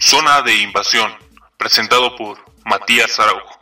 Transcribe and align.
Zona 0.00 0.42
de 0.42 0.62
Invasión, 0.62 1.10
presentado 1.56 2.16
por 2.16 2.38
Matías 2.64 3.18
Araujo. 3.18 3.58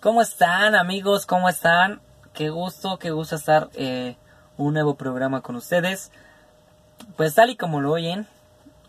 ¿Cómo 0.00 0.20
están 0.20 0.74
amigos? 0.74 1.24
¿Cómo 1.24 1.48
están? 1.48 2.02
Qué 2.34 2.50
gusto, 2.50 2.98
qué 2.98 3.10
gusto 3.10 3.36
estar 3.36 3.70
eh, 3.74 4.16
un 4.58 4.74
nuevo 4.74 4.96
programa 4.96 5.40
con 5.40 5.56
ustedes. 5.56 6.12
Pues 7.16 7.34
tal 7.34 7.50
y 7.50 7.56
como 7.56 7.80
lo 7.80 7.92
oyen, 7.92 8.26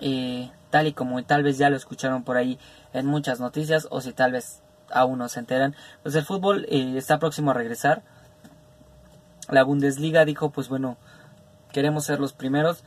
eh, 0.01 0.51
tal 0.71 0.87
y 0.87 0.93
como 0.93 1.23
tal 1.23 1.41
vez 1.41 1.57
ya 1.57 1.69
lo 1.69 1.77
escucharon 1.77 2.23
por 2.23 2.35
ahí 2.35 2.59
en 2.93 3.05
muchas 3.05 3.39
noticias 3.39 3.87
o 3.89 4.01
si 4.01 4.11
tal 4.11 4.33
vez 4.33 4.61
aún 4.91 5.19
no 5.19 5.29
se 5.29 5.39
enteran, 5.39 5.75
pues 6.03 6.15
el 6.15 6.25
fútbol 6.25 6.65
eh, 6.69 6.95
está 6.97 7.17
próximo 7.17 7.51
a 7.51 7.53
regresar. 7.53 8.03
La 9.49 9.63
Bundesliga 9.63 10.25
dijo, 10.25 10.51
pues 10.51 10.67
bueno, 10.67 10.97
queremos 11.71 12.05
ser 12.05 12.19
los 12.19 12.33
primeros. 12.33 12.83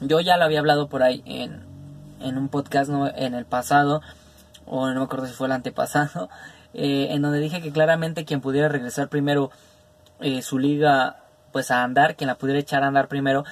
Yo 0.00 0.20
ya 0.20 0.36
lo 0.36 0.44
había 0.44 0.58
hablado 0.58 0.88
por 0.88 1.02
ahí 1.02 1.22
en, 1.24 1.75
en 2.20 2.38
un 2.38 2.48
podcast 2.48 2.90
¿no? 2.90 3.08
en 3.08 3.34
el 3.34 3.44
pasado, 3.44 4.02
o 4.64 4.88
no 4.88 5.00
me 5.00 5.04
acuerdo 5.04 5.26
si 5.26 5.32
fue 5.32 5.46
el 5.46 5.52
antepasado, 5.52 6.28
eh, 6.74 7.08
en 7.10 7.22
donde 7.22 7.40
dije 7.40 7.60
que 7.60 7.72
claramente 7.72 8.24
quien 8.24 8.40
pudiera 8.40 8.68
regresar 8.68 9.08
primero 9.08 9.50
eh, 10.20 10.42
su 10.42 10.58
liga 10.58 11.16
pues 11.52 11.70
a 11.70 11.82
andar, 11.82 12.16
quien 12.16 12.28
la 12.28 12.34
pudiera 12.36 12.60
echar 12.60 12.82
a 12.82 12.88
andar 12.88 13.08
primero, 13.08 13.44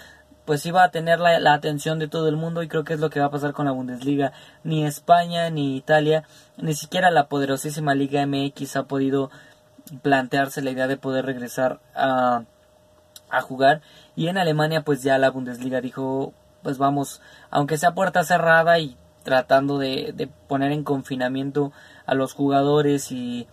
pues 0.44 0.66
iba 0.66 0.82
a 0.82 0.90
tener 0.90 1.20
la, 1.20 1.38
la, 1.40 1.54
atención 1.54 1.98
de 1.98 2.08
todo 2.08 2.28
el 2.28 2.36
mundo 2.36 2.62
y 2.62 2.68
creo 2.68 2.84
que 2.84 2.92
es 2.94 3.00
lo 3.00 3.08
que 3.08 3.20
va 3.20 3.26
a 3.26 3.30
pasar 3.30 3.52
con 3.52 3.64
la 3.64 3.72
Bundesliga. 3.72 4.32
Ni 4.62 4.84
España 4.84 5.48
ni 5.48 5.76
Italia, 5.76 6.24
ni 6.58 6.74
siquiera 6.74 7.10
la 7.10 7.28
poderosísima 7.28 7.94
Liga 7.94 8.26
MX 8.26 8.76
ha 8.76 8.82
podido 8.84 9.30
plantearse 10.02 10.62
la 10.62 10.70
idea 10.70 10.86
de 10.86 10.96
poder 10.96 11.24
regresar 11.24 11.80
a, 11.94 12.44
a 13.30 13.40
jugar. 13.40 13.80
Y 14.16 14.28
en 14.28 14.38
Alemania 14.38 14.82
pues 14.82 15.02
ya 15.02 15.18
la 15.18 15.30
Bundesliga 15.30 15.80
dijo 15.80 16.34
pues 16.64 16.78
vamos, 16.78 17.20
aunque 17.50 17.78
sea 17.78 17.94
puerta 17.94 18.24
cerrada 18.24 18.80
y 18.80 18.96
tratando 19.22 19.78
de, 19.78 20.12
de 20.14 20.26
poner 20.26 20.72
en 20.72 20.82
confinamiento 20.82 21.72
a 22.06 22.14
los 22.14 22.32
jugadores 22.32 23.12
y 23.12 23.46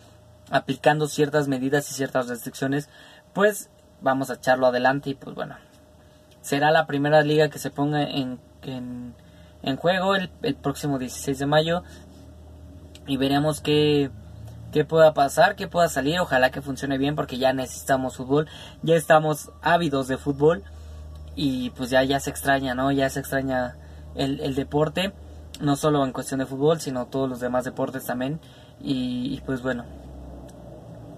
aplicando 0.49 1.07
ciertas 1.07 1.47
medidas 1.47 1.91
y 1.91 1.93
ciertas 1.93 2.27
restricciones, 2.27 2.89
pues 3.33 3.69
vamos 4.01 4.31
a 4.31 4.35
echarlo 4.35 4.65
adelante 4.65 5.11
y 5.11 5.13
pues 5.13 5.35
bueno, 5.35 5.55
será 6.41 6.71
la 6.71 6.87
primera 6.87 7.21
liga 7.21 7.49
que 7.49 7.59
se 7.59 7.69
ponga 7.69 8.03
en, 8.03 8.39
en, 8.63 9.77
juego 9.77 10.15
el, 10.15 10.31
el, 10.41 10.55
próximo 10.55 10.97
16 10.97 11.37
de 11.37 11.45
mayo 11.45 11.83
y 13.07 13.17
veremos 13.17 13.61
qué, 13.61 14.09
qué 14.71 14.85
pueda 14.85 15.13
pasar, 15.13 15.55
qué 15.55 15.67
pueda 15.67 15.89
salir, 15.89 16.19
ojalá 16.19 16.49
que 16.49 16.61
funcione 16.61 16.97
bien 16.97 17.15
porque 17.15 17.37
ya 17.37 17.53
necesitamos 17.53 18.17
fútbol, 18.17 18.47
ya 18.81 18.95
estamos 18.95 19.51
ávidos 19.61 20.07
de 20.07 20.17
fútbol 20.17 20.63
y 21.35 21.69
pues 21.71 21.89
ya, 21.89 22.03
ya 22.03 22.19
se 22.19 22.29
extraña, 22.29 22.75
¿no? 22.75 22.91
Ya 22.91 23.09
se 23.09 23.19
extraña 23.19 23.77
el, 24.15 24.39
el 24.39 24.55
deporte, 24.55 25.13
no 25.59 25.75
solo 25.75 26.03
en 26.05 26.11
cuestión 26.11 26.39
de 26.39 26.45
fútbol, 26.45 26.79
sino 26.79 27.07
todos 27.07 27.29
los 27.29 27.39
demás 27.39 27.65
deportes 27.65 28.05
también 28.05 28.39
y, 28.83 29.41
pues 29.45 29.61
bueno, 29.61 29.85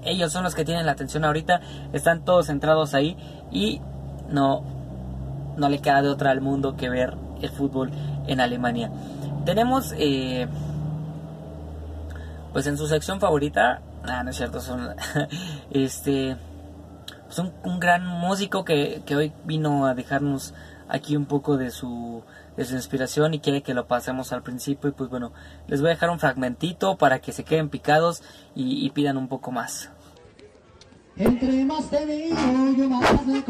ellos 0.03 0.31
son 0.31 0.43
los 0.43 0.55
que 0.55 0.65
tienen 0.65 0.85
la 0.85 0.93
atención 0.93 1.23
ahorita, 1.23 1.61
están 1.93 2.25
todos 2.25 2.47
centrados 2.47 2.93
ahí 2.93 3.17
y 3.51 3.81
no, 4.29 4.63
no 5.57 5.69
le 5.69 5.79
queda 5.79 6.01
de 6.01 6.09
otra 6.09 6.31
al 6.31 6.41
mundo 6.41 6.75
que 6.75 6.89
ver 6.89 7.15
el 7.41 7.49
fútbol 7.49 7.91
en 8.27 8.41
Alemania. 8.41 8.91
Tenemos, 9.45 9.93
eh, 9.97 10.47
pues 12.51 12.67
en 12.67 12.77
su 12.77 12.87
sección 12.87 13.19
favorita, 13.19 13.81
ah, 14.03 14.23
no 14.23 14.31
es 14.31 14.37
cierto, 14.37 14.59
son, 14.59 14.89
este, 15.71 16.35
pues 17.33 17.39
un, 17.39 17.51
un, 17.63 17.79
gran 17.79 18.05
músico 18.05 18.63
que, 18.63 19.01
que, 19.07 19.15
hoy 19.15 19.33
vino 19.43 19.87
a 19.87 19.95
dejarnos 19.95 20.53
aquí 20.87 21.15
un 21.15 21.25
poco 21.25 21.57
de 21.57 21.71
su, 21.71 22.23
de 22.55 22.63
su 22.63 22.75
inspiración 22.75 23.33
y 23.33 23.39
quiere 23.39 23.63
que 23.63 23.73
lo 23.73 23.87
pasemos 23.87 24.31
al 24.33 24.43
principio 24.43 24.91
y 24.91 24.93
pues 24.93 25.09
bueno, 25.09 25.33
les 25.67 25.81
voy 25.81 25.89
a 25.89 25.93
dejar 25.93 26.11
un 26.11 26.19
fragmentito 26.19 26.95
para 26.95 27.19
que 27.19 27.31
se 27.31 27.43
queden 27.43 27.69
picados 27.69 28.21
y, 28.53 28.85
y 28.85 28.89
pidan 28.91 29.17
un 29.17 29.27
poco 29.27 29.51
más. 29.51 29.89
Entre 31.15 31.65
más 31.65 31.89
te 31.89 32.05
digo, 32.05 32.35
yo 32.77 32.89
más 32.89 33.25
me 33.25 33.43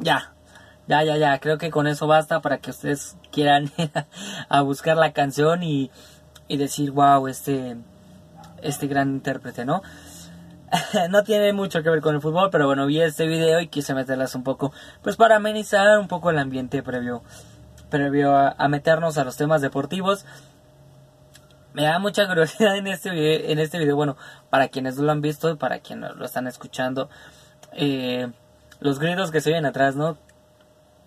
Ya, 0.00 0.34
ya, 0.86 1.02
ya, 1.04 1.16
ya, 1.16 1.38
creo 1.38 1.56
que 1.56 1.70
con 1.70 1.86
eso 1.86 2.06
basta 2.06 2.42
para 2.42 2.58
que 2.58 2.70
ustedes 2.72 3.16
quieran 3.30 3.70
ir 3.78 3.90
a 4.50 4.60
buscar 4.60 4.98
la 4.98 5.14
canción 5.14 5.62
y, 5.62 5.90
y 6.48 6.58
decir, 6.58 6.90
wow, 6.90 7.26
este, 7.28 7.78
este 8.62 8.86
gran 8.86 9.10
intérprete, 9.10 9.64
¿no? 9.64 9.82
no 11.10 11.22
tiene 11.22 11.52
mucho 11.52 11.82
que 11.82 11.90
ver 11.90 12.00
con 12.00 12.14
el 12.14 12.20
fútbol, 12.20 12.50
pero 12.50 12.66
bueno, 12.66 12.86
vi 12.86 13.00
este 13.00 13.26
video 13.26 13.60
y 13.60 13.68
quise 13.68 13.94
meterlas 13.94 14.34
un 14.34 14.42
poco, 14.42 14.72
pues 15.02 15.16
para 15.16 15.36
amenizar 15.36 15.98
un 15.98 16.08
poco 16.08 16.30
el 16.30 16.38
ambiente 16.38 16.82
previo, 16.82 17.22
previo 17.90 18.34
a, 18.36 18.68
meternos 18.68 19.18
a 19.18 19.24
los 19.24 19.36
temas 19.36 19.60
deportivos 19.60 20.24
me 21.74 21.84
da 21.84 21.98
mucha 21.98 22.26
curiosidad 22.28 22.76
en 22.76 22.86
este 22.86 23.10
video, 23.10 23.50
en 23.50 23.58
este 23.58 23.78
video 23.78 23.96
bueno, 23.96 24.16
para 24.50 24.68
quienes 24.68 24.96
no 24.96 25.04
lo 25.04 25.12
han 25.12 25.20
visto 25.20 25.56
para 25.58 25.80
quienes 25.80 26.16
lo 26.16 26.24
están 26.24 26.46
escuchando, 26.46 27.10
eh, 27.72 28.30
los 28.80 28.98
gritos 28.98 29.30
que 29.30 29.40
se 29.40 29.50
oyen 29.50 29.66
atrás, 29.66 29.94
¿no? 29.94 30.16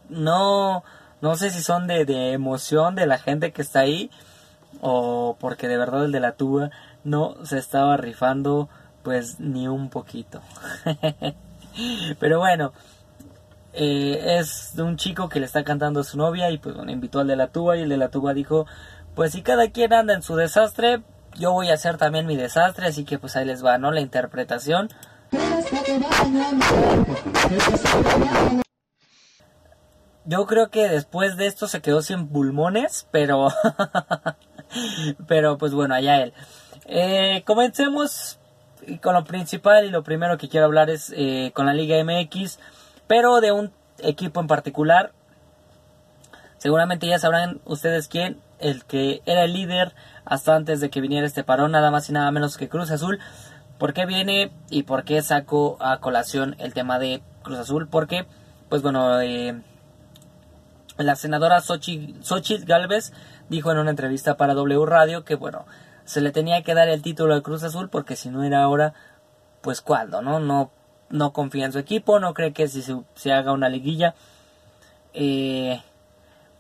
No, 0.10 0.84
no 1.22 1.36
sé 1.36 1.50
si 1.50 1.62
son 1.62 1.88
de, 1.88 2.06
de, 2.06 2.34
emoción 2.34 2.96
de 2.96 3.08
la 3.08 3.18
gente 3.18 3.52
que 3.52 3.64
está 3.64 3.80
ahí 3.80 4.12
o 4.82 5.36
porque 5.40 5.68
de 5.68 5.78
verdad 5.78 6.06
el 6.06 6.12
de 6.12 6.20
la 6.20 6.34
tuba 6.34 6.70
no 7.06 7.38
se 7.46 7.58
estaba 7.58 7.96
rifando 7.96 8.68
pues 9.04 9.40
ni 9.40 9.70
un 9.70 9.90
poquito. 9.90 10.42
Pero 12.20 12.40
bueno, 12.40 12.74
eh, 13.72 14.38
es 14.40 14.74
un 14.78 14.98
chico 14.98 15.30
que 15.30 15.40
le 15.40 15.46
está 15.46 15.64
cantando 15.64 16.02
a 16.02 16.04
su 16.04 16.18
novia 16.18 16.50
y 16.52 16.58
pues 16.58 16.76
bueno, 16.76 16.92
invitó 16.92 17.20
al 17.20 17.28
de 17.28 17.38
la 17.38 17.48
tuba 17.48 17.78
y 17.78 17.82
el 17.82 17.90
de 17.90 17.98
la 17.98 18.10
tuba 18.10 18.34
dijo 18.34 18.66
pues 19.16 19.32
si 19.32 19.42
cada 19.42 19.70
quien 19.70 19.94
anda 19.94 20.14
en 20.14 20.22
su 20.22 20.36
desastre, 20.36 21.02
yo 21.38 21.54
voy 21.54 21.70
a 21.70 21.76
hacer 21.76 21.98
también 21.98 22.26
mi 22.26 22.36
desastre, 22.36 22.88
así 22.88 23.06
que 23.06 23.18
pues 23.18 23.38
ahí 23.38 23.46
les 23.46 23.64
va, 23.64 23.78
¿no? 23.78 23.92
La 23.92 24.02
interpretación. 24.02 24.90
Yo 30.26 30.46
creo 30.46 30.70
que 30.70 30.90
después 30.90 31.38
de 31.38 31.48
esto 31.48 31.68
se 31.68 31.82
quedó 31.82 32.02
sin 32.02 32.28
pulmones, 32.28 33.08
pero... 33.12 33.48
pero 35.28 35.58
pues 35.58 35.74
bueno, 35.74 35.96
allá 35.96 36.22
él. 36.22 36.34
Eh, 36.86 37.42
comencemos 37.46 38.40
con 39.02 39.16
lo 39.16 39.24
principal 39.24 39.86
y 39.86 39.90
lo 39.90 40.04
primero 40.04 40.38
que 40.38 40.50
quiero 40.50 40.68
hablar 40.68 40.90
es 40.90 41.12
eh, 41.16 41.52
con 41.54 41.66
la 41.66 41.74
Liga 41.74 41.98
MX, 42.04 42.60
pero 43.08 43.42
de 43.42 43.52
un 43.52 43.72
equipo 44.00 44.40
en 44.40 44.48
particular. 44.48 45.12
Seguramente 46.58 47.08
ya 47.08 47.20
sabrán 47.20 47.60
ustedes 47.66 48.08
quién, 48.08 48.40
el 48.60 48.86
que 48.86 49.22
era 49.26 49.44
el 49.44 49.54
líder 49.54 49.94
hasta 50.26 50.56
antes 50.56 50.80
de 50.80 50.90
que 50.90 51.02
viniera 51.02 51.28
este 51.28 51.44
parón, 51.44 51.72
nada 51.72 51.92
más 51.92 52.10
y 52.10 52.14
nada 52.14 52.32
menos 52.32 52.58
que 52.58 52.70
Cruz 52.70 52.92
Azul. 52.92 53.20
¿Por 53.78 53.94
qué 53.94 54.06
viene 54.06 54.52
y 54.70 54.84
por 54.84 55.04
qué 55.04 55.22
saco 55.22 55.78
a 55.80 56.00
colación 56.00 56.56
el 56.60 56.74
tema 56.74 56.98
de 56.98 57.22
Cruz 57.44 57.60
Azul? 57.60 57.88
Porque, 57.88 58.26
pues 58.70 58.82
bueno, 58.82 59.20
eh, 59.22 59.62
la 60.98 61.16
senadora 61.16 61.62
Xochitl 61.62 62.66
Galvez 62.66 63.12
dijo 63.50 63.72
en 63.72 63.80
una 63.80 63.90
entrevista 63.90 64.38
para 64.38 64.54
W 64.54 64.86
Radio 64.86 65.26
que, 65.26 65.36
bueno, 65.36 65.66
se 66.06 66.22
le 66.22 66.32
tenía 66.32 66.64
que 66.64 66.74
dar 66.74 66.88
el 66.88 67.02
título 67.02 67.36
a 67.36 67.44
Cruz 67.44 67.64
Azul 67.64 67.90
porque 67.90 68.16
si 68.16 68.30
no 68.30 68.44
era 68.44 68.64
ahora, 68.64 68.94
pues 69.62 69.82
cuándo, 69.82 70.22
¿no? 70.22 70.40
No, 70.40 70.72
no 71.10 71.34
confía 71.34 71.66
en 71.66 71.74
su 71.74 71.80
equipo, 71.80 72.20
no 72.20 72.34
cree 72.34 72.54
que 72.54 72.68
si 72.68 72.82
se, 72.82 73.34
haga 73.34 73.52
una 73.52 73.70
liguilla. 73.70 74.16
Eh, 75.14 75.82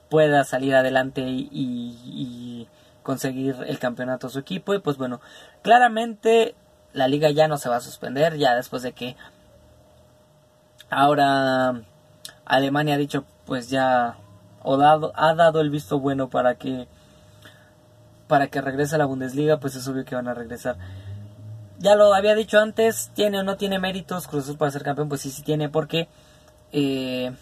pueda 0.10 0.44
salir 0.44 0.76
adelante 0.76 1.22
y, 1.22 1.50
y, 1.52 2.68
conseguir 3.04 3.56
el 3.68 3.78
campeonato 3.80 4.28
a 4.28 4.30
su 4.30 4.40
equipo. 4.40 4.74
Y 4.74 4.80
pues 4.80 4.98
bueno, 4.98 5.22
claramente 5.62 6.56
la 6.94 7.08
liga 7.08 7.30
ya 7.32 7.48
no 7.48 7.58
se 7.58 7.70
va 7.70 7.78
a 7.78 7.82
suspender, 7.82 8.38
ya 8.38 8.56
después 8.56 8.82
de 8.82 8.94
que 8.94 9.16
ahora 10.90 11.82
Alemania 12.46 12.96
ha 12.96 12.98
dicho 12.98 13.26
pues 13.46 13.70
ya 13.70 14.18
o 14.64 14.78
dado, 14.78 15.12
ha 15.16 15.36
dado 15.36 15.62
el 15.62 15.70
visto 15.70 16.00
bueno 16.00 16.30
para 16.30 16.56
que 16.56 16.88
para 18.28 18.48
que 18.48 18.62
regrese 18.62 18.96
a 18.96 18.98
la 18.98 19.06
Bundesliga, 19.06 19.60
pues 19.60 19.76
es 19.76 19.88
obvio 19.88 20.06
que 20.06 20.16
van 20.16 20.28
a 20.28 20.34
regresar. 20.34 20.78
Ya 21.78 21.96
lo 21.96 22.14
había 22.14 22.36
dicho 22.36 22.60
antes, 22.60 23.12
tiene 23.14 23.40
o 23.40 23.44
no 23.44 23.58
tiene 23.58 23.80
méritos 23.80 24.28
Cruz 24.28 24.56
para 24.58 24.72
ser 24.72 24.84
campeón, 24.84 25.10
pues 25.10 25.22
sí, 25.22 25.30
sí 25.30 25.44
tiene, 25.44 25.70
porque 25.70 26.08
eh, 26.72 27.34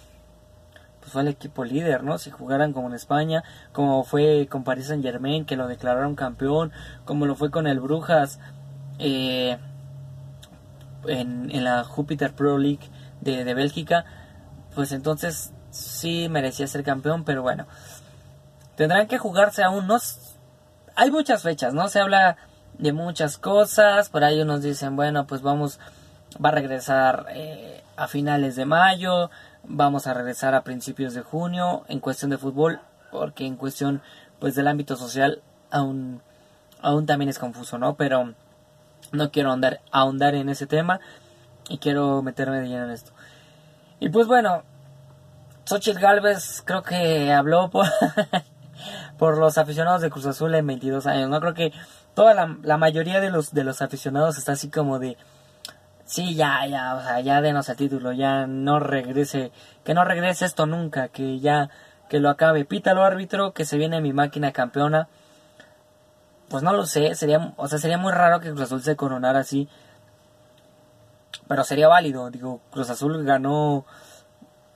pues 1.00 1.12
fue 1.12 1.22
el 1.22 1.28
equipo 1.28 1.64
líder, 1.64 2.04
¿no? 2.04 2.18
Si 2.18 2.32
jugaran 2.32 2.74
como 2.74 2.88
en 2.88 2.96
España, 2.96 3.44
como 3.72 4.04
fue 4.04 4.48
con 4.50 4.64
Paris 4.64 4.88
Saint 4.88 5.04
Germain, 5.04 5.46
que 5.46 5.56
lo 5.56 5.68
declararon 5.68 6.16
campeón, 6.16 6.72
como 7.06 7.26
lo 7.26 7.36
fue 7.36 7.52
con 7.52 7.68
el 7.68 7.80
Brujas 7.80 8.40
eh, 9.00 9.58
en, 11.06 11.64
la 11.64 11.84
Jupiter 11.84 12.34
Pro 12.34 12.58
League 12.58 12.90
de, 13.22 13.44
de 13.44 13.54
Bélgica, 13.54 14.06
pues 14.76 14.92
entonces 14.92 15.54
sí 15.70 16.28
merecía 16.30 16.68
ser 16.68 16.84
campeón, 16.84 17.24
pero 17.24 17.42
bueno, 17.42 17.68
tendrán 18.76 19.08
que 19.08 19.18
jugarse 19.18 19.64
aún, 19.64 19.88
no 19.88 20.00
hay 20.96 21.12
muchas 21.12 21.44
fechas, 21.44 21.74
¿no? 21.74 21.88
Se 21.88 22.00
habla 22.00 22.38
de 22.78 22.94
muchas 22.94 23.38
cosas, 23.38 24.10
por 24.10 24.24
ahí 24.24 24.42
unos 24.42 24.62
dicen, 24.62 24.96
bueno, 24.96 25.26
pues 25.28 25.42
vamos 25.42 25.80
va 26.44 26.50
a 26.50 26.54
regresar 26.54 27.28
eh, 27.30 27.84
a 27.96 28.08
finales 28.08 28.56
de 28.56 28.66
mayo, 28.66 29.30
vamos 29.64 30.08
a 30.08 30.14
regresar 30.14 30.56
a 30.56 30.64
principios 30.64 31.14
de 31.14 31.22
junio 31.22 31.84
en 31.88 32.00
cuestión 32.00 32.32
de 32.32 32.38
fútbol, 32.38 32.80
porque 33.12 33.46
en 33.46 33.56
cuestión 33.56 34.02
pues 34.40 34.56
del 34.56 34.68
ámbito 34.68 34.96
social 34.96 35.42
aún, 35.72 36.22
aún 36.82 37.06
también 37.06 37.30
es 37.30 37.40
confuso, 37.40 37.78
¿no? 37.78 37.96
Pero 37.96 38.34
no 39.12 39.32
quiero 39.32 39.50
ahondar, 39.50 39.82
ahondar 39.92 40.36
en 40.36 40.50
ese 40.50 40.68
tema 40.68 41.00
y 41.70 41.78
quiero 41.78 42.22
meterme 42.22 42.60
de 42.60 42.68
lleno 42.68 42.86
en 42.86 42.92
esto. 42.92 43.12
Y 44.00 44.10
pues 44.10 44.28
bueno, 44.28 44.64
Xochitl 45.66 46.00
Galvez 46.00 46.62
creo 46.66 46.82
que 46.82 47.32
habló 47.32 47.70
por, 47.70 47.86
por 49.18 49.38
los 49.38 49.58
aficionados 49.58 50.02
de 50.02 50.10
Cruz 50.10 50.26
Azul 50.26 50.54
en 50.56 50.68
22 50.68 51.06
años, 51.08 51.30
¿no? 51.30 51.40
Creo 51.40 51.54
que 51.54 51.74
toda 52.14 52.34
la, 52.34 52.78
mayoría 52.78 53.20
de 53.20 53.30
los, 53.30 53.54
de 53.54 53.64
los 53.64 53.82
aficionados 53.82 54.38
está 54.38 54.54
así 54.54 54.70
como 54.70 55.00
de 55.00 55.18
sí, 56.06 56.36
ya, 56.36 56.66
ya, 56.68 56.96
o 56.96 57.02
sea, 57.02 57.20
ya 57.22 57.42
denos 57.42 57.70
el 57.70 57.76
título, 57.76 58.12
ya 58.12 58.46
no 58.48 58.80
regrese, 58.80 59.52
que 59.84 59.94
no 59.94 60.04
regrese 60.06 60.46
esto 60.46 60.66
nunca, 60.66 61.08
que 61.08 61.40
ya, 61.40 61.70
que 62.10 62.20
lo 62.20 62.30
acabe. 62.30 62.66
Pítalo 62.66 63.04
árbitro, 63.04 63.54
que 63.54 63.66
se 63.66 63.78
viene 63.78 64.02
mi 64.02 64.14
máquina 64.14 64.52
campeona. 64.52 65.08
Pues 66.50 66.62
no 66.64 66.74
lo 66.74 66.86
sé, 66.86 67.16
sería, 67.16 67.54
o 67.58 67.68
sea, 67.68 67.80
sería 67.80 67.98
muy 67.98 68.12
raro 68.12 68.40
que 68.40 68.50
Cruz 68.52 68.64
Azul 68.64 68.84
se 68.84 68.96
coronara 68.96 69.40
así. 69.40 69.68
Pero 71.48 71.64
sería 71.64 71.88
válido, 71.88 72.30
digo, 72.30 72.62
Cruz 72.72 72.90
Azul 72.90 73.24
ganó 73.24 73.86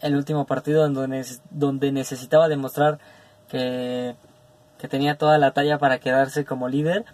el 0.01 0.16
último 0.16 0.45
partido 0.45 0.88
donde, 0.89 1.25
donde 1.51 1.92
necesitaba 1.92 2.48
demostrar 2.48 3.00
que, 3.48 4.16
que 4.77 4.88
tenía 4.88 5.18
toda 5.18 5.38
la 5.38 5.51
talla 5.51 5.77
para 5.77 6.00
quedarse 6.00 6.45
como 6.45 6.69
líder. 6.69 7.06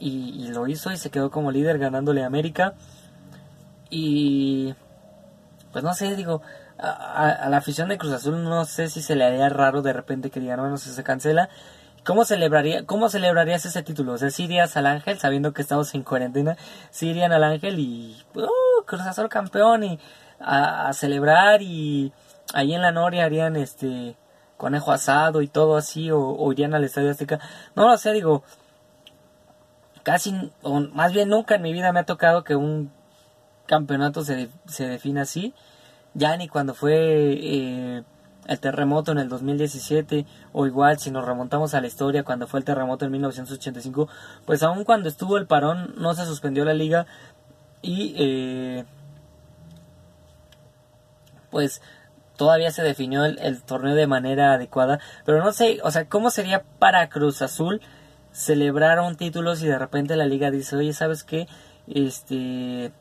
Y, 0.00 0.48
lo 0.52 0.68
hizo 0.68 0.92
y 0.92 0.96
se 0.96 1.10
quedó 1.10 1.30
como 1.30 1.50
líder 1.50 1.78
ganándole 1.78 2.22
a 2.22 2.26
América. 2.26 2.74
Y 3.90 4.74
pues 5.72 5.82
no 5.82 5.92
sé, 5.94 6.14
digo, 6.14 6.42
a, 6.78 7.48
la 7.48 7.56
afición 7.56 7.88
de 7.88 7.98
Cruz 7.98 8.12
Azul 8.12 8.44
no 8.44 8.64
sé 8.64 8.88
si 8.88 9.02
se 9.02 9.16
le 9.16 9.24
haría 9.24 9.48
raro 9.48 9.82
de 9.82 9.92
repente 9.92 10.30
que 10.30 10.40
digan, 10.40 10.60
bueno, 10.60 10.76
si 10.76 10.90
se 10.90 11.02
cancela. 11.02 11.48
¿Cómo 12.04 12.24
celebraría, 12.24 12.86
cómo 12.86 13.08
celebrarías 13.08 13.66
ese 13.66 13.82
título? 13.82 14.12
O 14.12 14.18
sea, 14.18 14.30
si 14.30 14.48
al 14.58 14.86
Ángel, 14.86 15.18
sabiendo 15.18 15.52
que 15.52 15.62
estamos 15.62 15.94
en 15.94 16.04
cuarentena, 16.04 16.56
si 16.90 17.08
irían 17.08 17.32
al 17.32 17.44
Ángel 17.44 17.78
y, 17.78 18.16
uh, 18.34 18.84
Cruz 18.86 19.02
Azul 19.02 19.28
campeón 19.28 19.84
y 19.84 19.98
a, 20.40 20.92
celebrar 20.92 21.60
y 21.60 22.12
ahí 22.54 22.72
en 22.74 22.82
la 22.82 22.92
Noria 22.92 23.24
harían 23.24 23.56
este 23.56 24.16
conejo 24.58 24.92
asado 24.92 25.40
y 25.40 25.48
todo 25.48 25.78
así 25.78 26.10
o, 26.10 26.20
o 26.20 26.52
irían 26.52 26.74
al 26.74 26.84
Estadio 26.84 27.10
Azteca. 27.10 27.40
No 27.74 27.88
lo 27.88 27.96
sé, 27.96 28.12
digo, 28.12 28.42
casi, 30.02 30.52
o 30.62 30.80
más 30.80 31.12
bien 31.12 31.30
nunca 31.30 31.54
en 31.54 31.62
mi 31.62 31.72
vida 31.72 31.92
me 31.92 32.00
ha 32.00 32.04
tocado 32.04 32.44
que 32.44 32.56
un 32.56 32.90
campeonato 33.66 34.24
se, 34.24 34.50
se 34.66 34.86
define 34.86 35.20
así. 35.20 35.54
Ya 36.14 36.36
ni 36.36 36.48
cuando 36.48 36.74
fue 36.74 36.94
eh, 36.96 38.02
el 38.46 38.60
terremoto 38.60 39.12
en 39.12 39.18
el 39.18 39.28
2017 39.28 40.26
o 40.52 40.66
igual 40.66 40.98
si 40.98 41.10
nos 41.10 41.24
remontamos 41.24 41.74
a 41.74 41.80
la 41.80 41.86
historia 41.86 42.24
cuando 42.24 42.46
fue 42.48 42.58
el 42.58 42.64
terremoto 42.64 43.04
en 43.04 43.12
1985, 43.12 44.08
pues 44.46 44.62
aun 44.62 44.84
cuando 44.84 45.08
estuvo 45.08 45.36
el 45.36 45.46
parón 45.46 45.94
no 45.98 46.14
se 46.14 46.24
suspendió 46.24 46.64
la 46.64 46.74
liga 46.74 47.06
y 47.82 48.14
eh, 48.18 48.84
pues 51.50 51.82
todavía 52.38 52.70
se 52.70 52.82
definió 52.82 53.24
el, 53.26 53.62
torneo 53.62 53.96
de 53.96 54.06
manera 54.06 54.54
adecuada, 54.54 55.00
pero 55.26 55.44
no 55.44 55.52
sé, 55.52 55.80
o 55.82 55.90
sea, 55.90 56.08
¿cómo 56.08 56.30
sería 56.30 56.62
para 56.78 57.08
Cruz 57.10 57.42
Azul 57.42 57.82
celebrar 58.32 59.00
un 59.00 59.16
título 59.16 59.56
si 59.56 59.66
de 59.66 59.78
repente 59.78 60.16
la 60.16 60.24
liga 60.24 60.50
dice, 60.50 60.76
oye, 60.76 60.92
¿sabes 60.92 61.24
qué? 61.24 61.48
Este, 61.88 62.92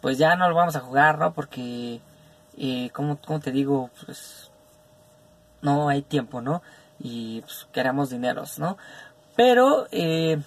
pues 0.00 0.16
ya 0.16 0.36
no 0.36 0.48
lo 0.48 0.54
vamos 0.54 0.74
a 0.74 0.80
jugar, 0.80 1.18
¿no? 1.18 1.34
Porque, 1.34 2.00
eh, 2.56 2.90
como, 2.92 3.18
te 3.40 3.52
digo, 3.52 3.90
pues 4.04 4.50
no 5.60 5.90
hay 5.90 6.00
tiempo, 6.00 6.40
¿no? 6.40 6.62
Y 6.98 7.42
pues, 7.42 7.68
queremos 7.72 8.08
dineros, 8.08 8.58
¿no? 8.58 8.78
Pero, 9.36 9.86
eh, 9.92 10.38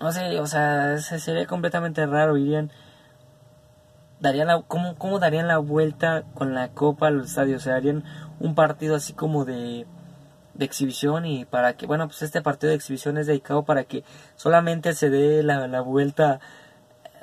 no 0.00 0.10
sé, 0.10 0.40
o 0.40 0.46
sea, 0.46 0.98
sería 0.98 1.46
completamente 1.46 2.04
raro, 2.06 2.36
irían... 2.38 2.72
Darían 4.20 4.48
la, 4.48 4.62
¿cómo, 4.62 4.96
¿Cómo 4.96 5.18
darían 5.18 5.46
la 5.46 5.58
vuelta 5.58 6.24
con 6.34 6.54
la 6.54 6.68
copa 6.68 7.08
al 7.08 7.20
estadio? 7.22 7.56
O 7.56 7.60
sea, 7.60 7.76
harían 7.76 8.04
un 8.40 8.54
partido 8.54 8.96
así 8.96 9.12
como 9.12 9.44
de, 9.44 9.86
de 10.54 10.64
exhibición 10.64 11.24
y 11.24 11.44
para 11.44 11.74
que, 11.74 11.86
bueno, 11.86 12.06
pues 12.08 12.22
este 12.22 12.42
partido 12.42 12.70
de 12.70 12.76
exhibición 12.76 13.16
es 13.16 13.26
dedicado 13.28 13.62
para 13.62 13.84
que 13.84 14.04
solamente 14.36 14.92
se 14.94 15.08
dé 15.10 15.42
la, 15.42 15.68
la 15.68 15.80
vuelta 15.80 16.40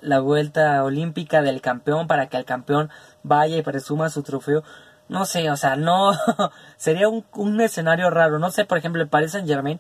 la 0.02 0.20
vuelta 0.20 0.84
olímpica 0.84 1.42
del 1.42 1.62
campeón 1.62 2.08
para 2.08 2.28
que 2.28 2.38
el 2.38 2.46
campeón 2.46 2.90
vaya 3.24 3.58
y 3.58 3.62
presuma 3.62 4.10
su 4.10 4.24
trofeo. 4.24 4.64
No 5.10 5.26
sé, 5.26 5.50
o 5.52 5.58
sea, 5.58 5.76
no 5.76 6.14
sería 6.78 7.10
un, 7.10 7.26
un 7.34 7.60
escenario 7.62 8.10
raro. 8.10 8.40
No 8.40 8.52
sé, 8.52 8.66
por 8.66 8.78
ejemplo, 8.78 9.02
el 9.02 9.08
Paris 9.10 9.32
Saint 9.32 9.48
Germain, 9.48 9.80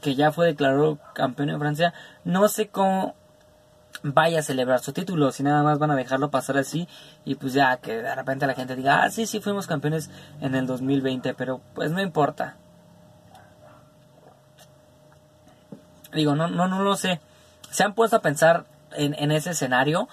que 0.00 0.14
ya 0.14 0.32
fue 0.32 0.46
declarado 0.46 0.98
campeón 1.14 1.50
en 1.50 1.58
Francia, 1.58 1.94
no 2.24 2.48
sé 2.48 2.68
cómo 2.68 3.14
vaya 4.02 4.40
a 4.40 4.42
celebrar 4.42 4.80
su 4.80 4.92
título, 4.92 5.32
si 5.32 5.42
nada 5.42 5.62
más 5.62 5.78
van 5.78 5.90
a 5.90 5.96
dejarlo 5.96 6.30
pasar 6.30 6.58
así 6.58 6.88
y 7.24 7.34
pues 7.34 7.52
ya 7.52 7.76
que 7.78 8.02
de 8.02 8.14
repente 8.14 8.46
la 8.46 8.54
gente 8.54 8.76
diga, 8.76 9.02
ah, 9.02 9.10
sí, 9.10 9.26
sí, 9.26 9.40
fuimos 9.40 9.66
campeones 9.66 10.10
en 10.40 10.54
el 10.54 10.66
2020, 10.66 11.34
pero 11.34 11.60
pues 11.74 11.90
no 11.90 12.00
importa. 12.00 12.56
Digo, 16.12 16.34
no, 16.34 16.48
no, 16.48 16.68
no 16.68 16.82
lo 16.82 16.96
sé. 16.96 17.20
Se 17.70 17.84
han 17.84 17.94
puesto 17.94 18.16
a 18.16 18.22
pensar 18.22 18.64
en, 18.92 19.30
ese 19.30 19.50
escenario, 19.50 20.08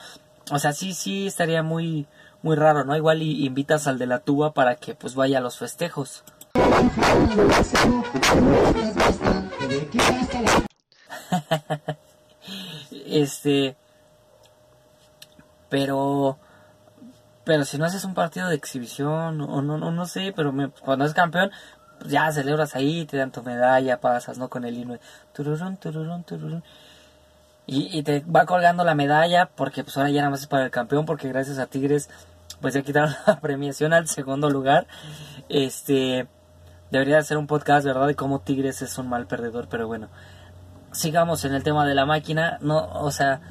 o 0.51 0.59
sea, 0.59 0.73
sí, 0.73 0.93
sí 0.93 1.27
estaría 1.27 1.63
muy, 1.63 2.07
muy 2.41 2.55
raro, 2.55 2.83
¿no? 2.83 2.95
Igual 2.95 3.21
y, 3.21 3.45
invitas 3.45 3.87
al 3.87 3.97
de 3.97 4.07
la 4.07 4.19
tuba 4.19 4.53
para 4.53 4.75
que 4.75 4.95
pues 4.95 5.15
vaya 5.15 5.37
a 5.37 5.41
los 5.41 5.57
festejos. 5.57 6.23
este, 13.05 13.75
pero, 15.69 16.37
pero 17.43 17.65
si 17.65 17.77
no 17.77 17.85
haces 17.85 18.05
un 18.05 18.13
partido 18.13 18.49
de 18.49 18.55
exhibición 18.55 19.41
o 19.41 19.61
no, 19.61 19.77
no, 19.77 19.91
no 19.91 20.05
sé, 20.05 20.33
pero 20.35 20.53
cuando 20.81 21.05
es 21.05 21.13
campeón, 21.13 21.51
pues 21.99 22.11
ya 22.11 22.31
celebras 22.31 22.75
ahí, 22.75 23.05
te 23.05 23.17
dan 23.17 23.31
tu 23.31 23.43
medalla, 23.43 23.99
pasas, 23.99 24.37
¿no? 24.37 24.49
Con 24.49 24.65
el 24.65 24.77
himno. 24.77 24.97
Tururún, 25.33 25.77
tururún, 25.77 26.23
tururún. 26.23 26.63
Y, 27.67 28.03
te 28.03 28.19
va 28.21 28.45
colgando 28.45 28.83
la 28.83 28.93
medalla 28.93 29.47
porque 29.47 29.83
pues 29.83 29.97
ahora 29.97 30.11
ya 30.11 30.21
nada 30.21 30.29
más 30.29 30.41
es 30.41 30.47
para 30.47 30.65
el 30.65 30.71
campeón 30.71 31.07
porque 31.07 31.27
gracias 31.29 31.57
a 31.57 31.65
Tigres 31.65 32.11
pues 32.61 32.75
ya 32.75 32.83
quitaron 32.83 33.15
la 33.27 33.39
premiación 33.39 33.93
al 33.93 34.07
segundo 34.07 34.49
lugar. 34.49 34.85
Este 35.49 36.27
debería 36.91 37.21
ser 37.23 37.37
un 37.37 37.47
podcast, 37.47 37.85
¿verdad? 37.85 38.07
De 38.07 38.15
cómo 38.15 38.39
Tigres 38.39 38.81
es 38.81 38.97
un 38.97 39.09
mal 39.09 39.25
perdedor, 39.25 39.67
pero 39.67 39.87
bueno. 39.87 40.09
Sigamos 40.95 41.43
en 41.45 41.53
el 41.53 41.63
tema 41.63 41.85
de 41.85 41.93
la 41.93 42.05
máquina, 42.05 42.57
no, 42.61 42.87
o 42.93 43.11
sea, 43.11 43.41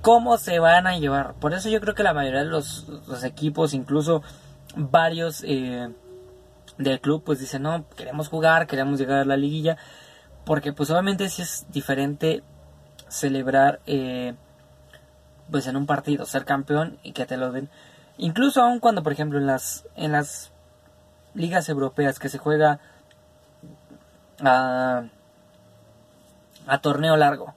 cómo 0.00 0.38
se 0.38 0.58
van 0.60 0.86
a 0.86 0.96
llevar. 0.96 1.34
Por 1.34 1.52
eso 1.52 1.68
yo 1.68 1.80
creo 1.80 1.94
que 1.94 2.02
la 2.02 2.14
mayoría 2.14 2.44
de 2.44 2.46
los, 2.46 2.86
equipos, 3.24 3.74
incluso 3.74 4.22
varios 4.76 5.42
eh, 5.44 5.92
del 6.78 7.00
club, 7.00 7.24
pues 7.24 7.40
dicen, 7.40 7.62
no, 7.62 7.84
queremos 7.96 8.28
jugar, 8.28 8.66
queremos 8.66 8.98
llegar 8.98 9.18
a 9.18 9.24
la 9.24 9.36
liguilla, 9.36 9.76
porque 10.44 10.72
pues 10.72 10.90
obviamente 10.90 11.28
si 11.28 11.42
es 11.42 11.66
diferente 11.70 12.42
celebrar 13.08 13.80
eh, 13.86 14.34
pues 15.50 15.66
en 15.66 15.76
un 15.76 15.86
partido 15.86 16.24
ser 16.26 16.44
campeón 16.44 16.98
y 17.02 17.12
que 17.12 17.26
te 17.26 17.36
lo 17.36 17.52
den 17.52 17.68
incluso 18.16 18.62
aun 18.62 18.80
cuando 18.80 19.02
por 19.02 19.12
ejemplo 19.12 19.38
en 19.38 19.46
las 19.46 19.86
en 19.96 20.12
las 20.12 20.52
ligas 21.34 21.68
europeas 21.68 22.18
que 22.18 22.28
se 22.28 22.38
juega 22.38 22.80
a, 24.40 25.04
a 26.68 26.80
torneo 26.80 27.16
largo 27.16 27.54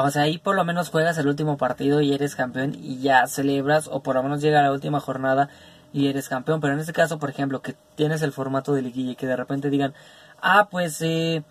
o 0.00 0.10
sea, 0.10 0.22
ahí 0.22 0.38
por 0.38 0.54
lo 0.54 0.64
menos 0.64 0.90
juegas 0.90 1.18
el 1.18 1.26
último 1.26 1.56
partido 1.56 2.00
y 2.00 2.12
eres 2.12 2.36
campeón 2.36 2.74
y 2.74 3.00
ya 3.00 3.26
celebras 3.26 3.88
o 3.90 4.00
por 4.00 4.14
lo 4.14 4.22
menos 4.22 4.40
llega 4.40 4.62
la 4.62 4.70
última 4.70 5.00
jornada 5.00 5.48
y 5.92 6.06
eres 6.06 6.28
campeón. 6.28 6.60
Pero 6.60 6.74
en 6.74 6.80
este 6.80 6.92
caso, 6.92 7.18
por 7.18 7.30
ejemplo, 7.30 7.62
que 7.62 7.74
tienes 7.96 8.22
el 8.22 8.32
formato 8.32 8.72
de 8.74 8.82
liguilla 8.82 9.12
y 9.12 9.16
que 9.16 9.26
de 9.26 9.36
repente 9.36 9.70
digan, 9.70 9.94
ah, 10.40 10.68
pues 10.70 11.02
eh, 11.02 11.42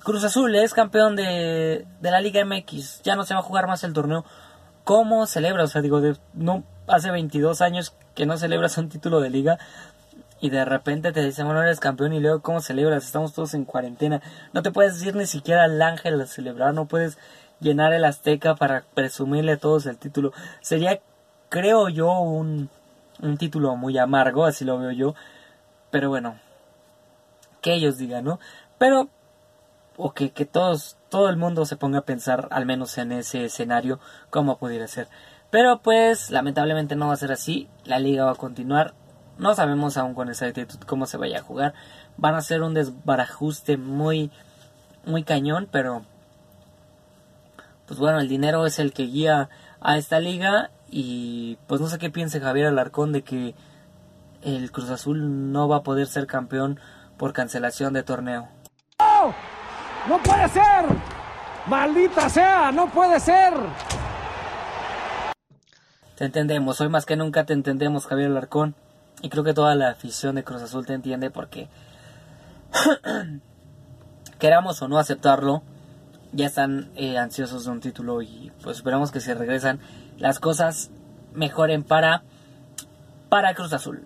Cruz 0.00 0.24
Azul 0.24 0.54
es 0.56 0.74
campeón 0.74 1.14
de, 1.14 1.86
la 2.00 2.20
Liga 2.20 2.44
MX, 2.44 3.02
ya 3.02 3.14
no 3.14 3.22
se 3.22 3.34
va 3.34 3.40
a 3.40 3.44
jugar 3.44 3.68
más 3.68 3.84
el 3.84 3.92
torneo. 3.92 4.24
¿Cómo 4.82 5.26
celebra? 5.26 5.62
O 5.62 5.68
sea, 5.68 5.80
digo, 5.80 6.00
no 6.34 6.64
hace 6.88 7.12
22 7.12 7.60
años 7.60 7.94
que 8.16 8.26
no 8.26 8.36
celebras 8.36 8.76
un 8.78 8.88
título 8.88 9.20
de 9.20 9.30
liga 9.30 9.58
y 10.42 10.50
de 10.50 10.64
repente 10.64 11.12
te 11.12 11.22
dicen, 11.22 11.46
bueno, 11.46 11.62
eres 11.62 11.78
campeón 11.78 12.12
y 12.12 12.20
luego, 12.20 12.42
¿cómo 12.42 12.60
celebras? 12.60 13.04
Estamos 13.04 13.32
todos 13.32 13.54
en 13.54 13.64
cuarentena. 13.64 14.20
No 14.52 14.62
te 14.62 14.72
puedes 14.72 15.00
ir 15.06 15.14
ni 15.14 15.26
siquiera 15.26 15.62
al 15.62 15.80
Ángel 15.80 16.20
a 16.20 16.26
celebrar, 16.26 16.74
no 16.74 16.86
puedes 16.86 17.16
llenar 17.60 17.92
el 17.92 18.04
Azteca 18.04 18.56
para 18.56 18.82
presumirle 18.92 19.52
a 19.52 19.56
todos 19.58 19.86
el 19.86 19.98
título. 19.98 20.32
Sería, 20.60 21.00
creo 21.48 21.88
yo, 21.88 22.10
un, 22.18 22.68
un 23.22 23.38
título 23.38 23.76
muy 23.76 23.96
amargo, 23.98 24.44
así 24.44 24.64
lo 24.64 24.78
veo 24.80 24.90
yo. 24.90 25.14
Pero 25.92 26.08
bueno, 26.08 26.40
que 27.60 27.74
ellos 27.74 27.96
digan, 27.96 28.24
¿no? 28.24 28.40
Pero 28.78 29.08
o 29.96 30.12
que, 30.12 30.28
todos 30.44 30.96
todo 31.08 31.28
el 31.28 31.36
mundo 31.36 31.66
se 31.66 31.76
ponga 31.76 32.00
a 32.00 32.04
pensar, 32.04 32.48
al 32.50 32.66
menos 32.66 32.98
en 32.98 33.12
ese 33.12 33.44
escenario, 33.44 34.00
cómo 34.30 34.58
pudiera 34.58 34.88
ser. 34.88 35.06
Pero 35.50 35.82
pues 35.82 36.30
lamentablemente 36.30 36.96
no 36.96 37.08
va 37.08 37.14
a 37.14 37.18
ser 37.18 37.30
así, 37.30 37.68
la 37.84 38.00
liga 38.00 38.24
va 38.24 38.32
a 38.32 38.36
continuar, 38.36 38.94
no 39.42 39.54
sabemos 39.54 39.96
aún 39.96 40.14
con 40.14 40.28
exactitud 40.28 40.78
cómo 40.86 41.06
se 41.06 41.16
vaya 41.16 41.38
a 41.38 41.42
jugar, 41.42 41.74
van 42.16 42.36
a 42.36 42.40
ser 42.40 42.62
un 42.62 42.74
desbarajuste 42.74 43.76
muy, 43.76 44.30
muy 45.04 45.24
cañón, 45.24 45.68
pero 45.70 46.02
pues 47.86 47.98
bueno, 47.98 48.20
el 48.20 48.28
dinero 48.28 48.64
es 48.66 48.78
el 48.78 48.92
que 48.92 49.02
guía 49.02 49.50
a 49.80 49.98
esta 49.98 50.20
liga 50.20 50.70
y 50.88 51.58
pues 51.66 51.80
no 51.80 51.88
sé 51.88 51.98
qué 51.98 52.08
piense 52.08 52.40
Javier 52.40 52.68
Alarcón 52.68 53.12
de 53.12 53.22
que 53.22 53.54
el 54.42 54.70
Cruz 54.70 54.90
Azul 54.90 55.52
no 55.52 55.68
va 55.68 55.78
a 55.78 55.82
poder 55.82 56.06
ser 56.06 56.26
campeón 56.26 56.78
por 57.16 57.32
cancelación 57.32 57.92
de 57.92 58.04
torneo. 58.04 58.48
¡No! 59.00 59.34
¡No 60.08 60.22
puede 60.22 60.48
ser! 60.48 60.84
¡Maldita 61.66 62.28
sea! 62.28 62.70
¡No 62.72 62.90
puede 62.90 63.18
ser! 63.18 63.54
Te 66.16 66.26
entendemos, 66.26 66.80
hoy 66.80 66.88
más 66.88 67.06
que 67.06 67.16
nunca 67.16 67.44
te 67.44 67.52
entendemos 67.52 68.06
Javier 68.06 68.30
Alarcón 68.30 68.76
y 69.22 69.28
creo 69.28 69.44
que 69.44 69.54
toda 69.54 69.74
la 69.74 69.90
afición 69.90 70.34
de 70.34 70.44
Cruz 70.44 70.62
Azul 70.62 70.84
te 70.84 70.94
entiende 70.94 71.30
porque 71.30 71.68
queramos 74.38 74.82
o 74.82 74.88
no 74.88 74.98
aceptarlo, 74.98 75.62
ya 76.32 76.46
están 76.46 76.90
eh, 76.96 77.18
ansiosos 77.18 77.64
de 77.64 77.70
un 77.70 77.80
título 77.80 78.20
y 78.22 78.52
pues 78.62 78.78
esperamos 78.78 79.12
que 79.12 79.20
si 79.20 79.32
regresan 79.32 79.80
las 80.18 80.40
cosas 80.40 80.90
mejoren 81.34 81.84
para 81.84 82.24
para 83.28 83.54
Cruz 83.54 83.72
Azul. 83.72 84.02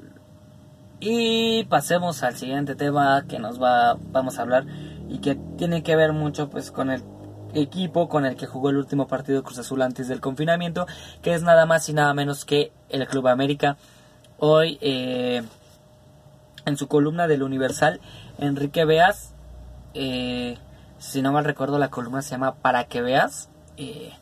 Y 1.00 1.64
pasemos 1.64 2.22
al 2.22 2.36
siguiente 2.36 2.74
tema 2.74 3.24
que 3.28 3.38
nos 3.38 3.60
va 3.60 3.96
vamos 4.12 4.38
a 4.38 4.42
hablar 4.42 4.66
y 5.08 5.18
que 5.18 5.34
tiene 5.56 5.82
que 5.82 5.96
ver 5.96 6.12
mucho 6.12 6.50
pues 6.50 6.70
con 6.70 6.90
el 6.90 7.02
equipo 7.54 8.08
con 8.08 8.26
el 8.26 8.36
que 8.36 8.46
jugó 8.46 8.70
el 8.70 8.76
último 8.76 9.06
partido 9.06 9.42
Cruz 9.42 9.58
Azul 9.58 9.82
antes 9.82 10.08
del 10.08 10.20
confinamiento, 10.20 10.86
que 11.22 11.34
es 11.34 11.42
nada 11.42 11.66
más 11.66 11.88
y 11.88 11.92
nada 11.92 12.12
menos 12.14 12.44
que 12.44 12.72
el 12.88 13.06
Club 13.06 13.28
América. 13.28 13.76
Hoy 14.38 14.78
eh, 14.80 15.42
en 16.64 16.76
su 16.76 16.88
columna 16.88 17.26
del 17.26 17.42
Universal, 17.42 18.00
Enrique 18.38 18.84
Beas 18.84 19.32
eh, 19.98 20.58
si 20.98 21.22
no 21.22 21.32
mal 21.32 21.44
recuerdo 21.44 21.78
la 21.78 21.88
columna 21.88 22.20
se 22.20 22.32
llama 22.32 22.54
Para 22.56 22.84
que 22.84 23.00
veas. 23.00 23.48
Eh, 23.76 24.12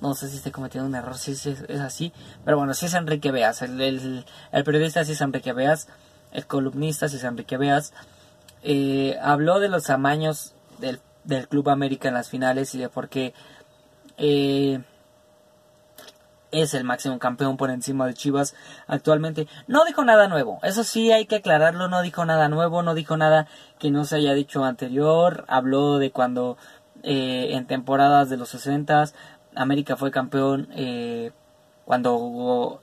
no 0.00 0.14
sé 0.14 0.28
si 0.28 0.36
estoy 0.36 0.52
cometiendo 0.52 0.88
un 0.88 0.94
error, 0.94 1.16
si 1.16 1.32
es, 1.32 1.46
así. 1.80 2.12
Pero 2.44 2.56
bueno, 2.56 2.74
si 2.74 2.86
es 2.86 2.94
Enrique 2.94 3.30
Beas. 3.30 3.62
El, 3.62 4.24
periodista 4.64 5.04
si 5.04 5.12
es 5.12 5.20
Enrique 5.20 5.52
Beas. 5.52 5.88
El 6.32 6.46
columnista 6.46 7.08
si 7.08 7.16
es 7.16 7.24
Enrique 7.24 7.56
Beas. 7.56 7.92
Eh, 8.62 9.18
habló 9.22 9.58
de 9.58 9.68
los 9.68 9.90
amaños 9.90 10.54
del, 10.78 11.00
del, 11.24 11.48
Club 11.48 11.68
América 11.68 12.08
en 12.08 12.14
las 12.14 12.28
finales 12.28 12.74
y 12.74 12.78
de 12.78 12.88
por 12.88 13.08
qué 13.08 13.34
eh, 14.18 14.80
es 16.52 16.74
el 16.74 16.84
máximo 16.84 17.18
campeón 17.18 17.56
por 17.56 17.70
encima 17.70 18.06
de 18.06 18.14
Chivas 18.14 18.54
actualmente. 18.86 19.48
No 19.66 19.84
dijo 19.84 20.04
nada 20.04 20.28
nuevo, 20.28 20.60
eso 20.62 20.84
sí 20.84 21.10
hay 21.10 21.26
que 21.26 21.36
aclararlo, 21.36 21.88
no 21.88 22.02
dijo 22.02 22.24
nada 22.24 22.48
nuevo, 22.48 22.82
no 22.82 22.94
dijo 22.94 23.16
nada 23.16 23.48
que 23.78 23.90
no 23.90 24.04
se 24.04 24.16
haya 24.16 24.34
dicho 24.34 24.64
anterior, 24.64 25.44
habló 25.48 25.98
de 25.98 26.12
cuando 26.12 26.56
eh, 27.02 27.48
en 27.54 27.66
temporadas 27.66 28.30
de 28.30 28.36
los 28.36 28.50
60 28.50 29.06
América 29.56 29.96
fue 29.96 30.12
campeón 30.12 30.68
eh, 30.72 31.32
cuando 31.84 32.80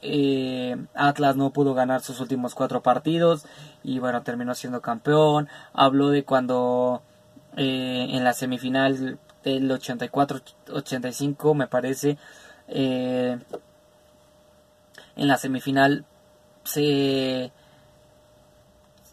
eh, 0.00 0.76
Atlas 0.94 1.36
no 1.36 1.50
pudo 1.50 1.74
ganar 1.74 2.00
sus 2.00 2.20
últimos 2.20 2.54
cuatro 2.54 2.82
partidos 2.82 3.44
y 3.82 3.98
bueno 3.98 4.22
terminó 4.22 4.54
siendo 4.54 4.80
campeón, 4.80 5.48
habló 5.74 6.08
de 6.08 6.24
cuando 6.24 7.02
en 7.56 8.22
la 8.22 8.34
semifinal 8.34 9.18
del 9.42 9.70
84-85 9.70 11.54
me 11.54 11.66
parece 11.66 12.18
eh, 12.68 13.38
en 15.16 15.28
la 15.28 15.36
semifinal 15.36 16.04
se, 16.64 17.50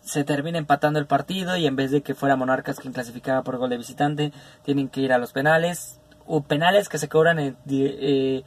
se 0.03 0.24
termina 0.24 0.57
empatando 0.57 1.00
el 1.00 1.07
partido 1.07 1.57
y 1.57 1.65
en 1.65 1.75
vez 1.75 1.91
de 1.91 2.01
que 2.01 2.15
fuera 2.15 2.35
Monarcas 2.35 2.79
quien 2.79 2.93
clasificaba 2.93 3.43
por 3.43 3.57
gol 3.57 3.69
de 3.69 3.77
visitante, 3.77 4.31
tienen 4.63 4.89
que 4.89 5.01
ir 5.01 5.13
a 5.13 5.17
los 5.17 5.31
penales. 5.31 6.00
O 6.27 6.41
penales 6.41 6.89
que 6.89 6.97
se 6.97 7.07
cobran 7.07 7.39
eh, 7.39 8.43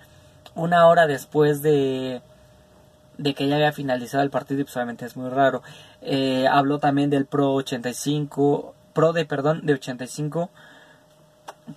una 0.54 0.86
hora 0.88 1.06
después 1.06 1.62
de, 1.62 2.22
de 3.18 3.34
que 3.34 3.48
ya 3.48 3.56
había 3.56 3.72
finalizado 3.72 4.22
el 4.22 4.30
partido 4.30 4.60
y 4.60 4.64
pues 4.64 4.76
obviamente 4.76 5.04
es 5.04 5.16
muy 5.16 5.28
raro. 5.28 5.62
Eh, 6.00 6.46
habló 6.48 6.78
también 6.78 7.10
del 7.10 7.26
Pro 7.26 7.52
85, 7.54 8.74
Pro 8.92 9.12
de, 9.12 9.24
perdón, 9.24 9.66
de 9.66 9.74
85, 9.74 10.50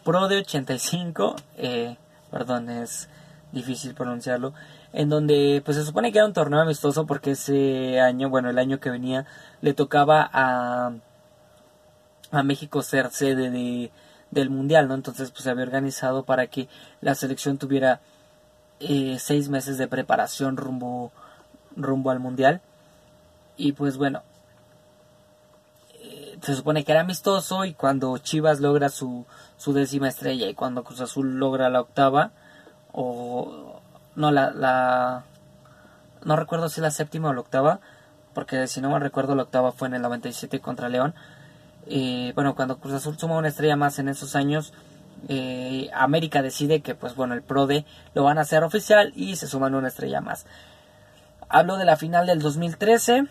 Pro 0.03 0.27
de 0.27 0.37
85, 0.37 1.35
eh, 1.57 1.97
perdón, 2.29 2.69
es 2.69 3.09
difícil 3.51 3.93
pronunciarlo, 3.93 4.53
en 4.93 5.09
donde 5.09 5.61
pues 5.65 5.77
se 5.77 5.85
supone 5.85 6.11
que 6.11 6.19
era 6.19 6.27
un 6.27 6.33
torneo 6.33 6.61
amistoso 6.61 7.05
porque 7.05 7.31
ese 7.31 7.99
año, 7.99 8.29
bueno, 8.29 8.49
el 8.49 8.59
año 8.59 8.79
que 8.79 8.89
venía, 8.89 9.25
le 9.61 9.73
tocaba 9.73 10.29
a, 10.31 10.93
a 12.31 12.43
México 12.43 12.81
ser 12.81 13.11
sede 13.11 13.49
de, 13.49 13.91
del 14.31 14.49
Mundial, 14.49 14.87
¿no? 14.87 14.95
Entonces 14.95 15.31
pues 15.31 15.43
se 15.43 15.49
había 15.49 15.63
organizado 15.63 16.23
para 16.23 16.47
que 16.47 16.67
la 17.01 17.15
selección 17.15 17.57
tuviera 17.57 18.01
eh, 18.79 19.17
seis 19.19 19.49
meses 19.49 19.77
de 19.77 19.87
preparación 19.87 20.57
rumbo, 20.57 21.11
rumbo 21.75 22.09
al 22.09 22.19
Mundial. 22.19 22.61
Y 23.57 23.73
pues 23.73 23.97
bueno, 23.97 24.23
eh, 25.99 26.37
se 26.41 26.55
supone 26.55 26.83
que 26.83 26.91
era 26.91 27.01
amistoso 27.01 27.65
y 27.65 27.73
cuando 27.73 28.17
Chivas 28.17 28.59
logra 28.59 28.89
su, 28.89 29.25
su 29.57 29.73
décima 29.73 30.07
estrella 30.07 30.47
y 30.47 30.55
cuando 30.55 30.83
Cruz 30.83 31.01
Azul 31.01 31.37
logra 31.37 31.69
la 31.69 31.81
octava, 31.81 32.31
o 32.93 33.81
no 34.15 34.31
la, 34.31 34.51
la 34.51 35.23
no 36.23 36.35
recuerdo 36.35 36.69
si 36.69 36.81
la 36.81 36.91
séptima 36.91 37.29
o 37.29 37.33
la 37.33 37.41
octava 37.41 37.79
porque 38.33 38.67
si 38.67 38.81
no 38.81 38.89
me 38.89 38.99
recuerdo 38.99 39.35
la 39.35 39.43
octava 39.43 39.71
fue 39.71 39.87
en 39.87 39.95
el 39.95 40.01
97 40.01 40.59
contra 40.59 40.89
León. 40.89 41.13
Y 41.87 42.31
bueno 42.33 42.55
cuando 42.55 42.77
Cruz 42.77 42.93
Azul 42.93 43.17
suma 43.17 43.37
una 43.37 43.47
estrella 43.47 43.75
más 43.75 43.99
en 43.99 44.07
esos 44.07 44.35
años 44.35 44.73
eh, 45.27 45.89
América 45.93 46.41
decide 46.41 46.81
que 46.81 46.95
pues 46.95 47.15
bueno 47.15 47.33
el 47.33 47.41
PRODE 47.41 47.85
lo 48.13 48.23
van 48.23 48.37
a 48.37 48.41
hacer 48.41 48.63
oficial 48.63 49.11
y 49.15 49.35
se 49.35 49.47
suman 49.47 49.75
una 49.75 49.87
estrella 49.87 50.21
más. 50.21 50.45
Hablo 51.49 51.77
de 51.77 51.85
la 51.85 51.97
final 51.97 52.27
del 52.27 52.39
2013 52.39 53.25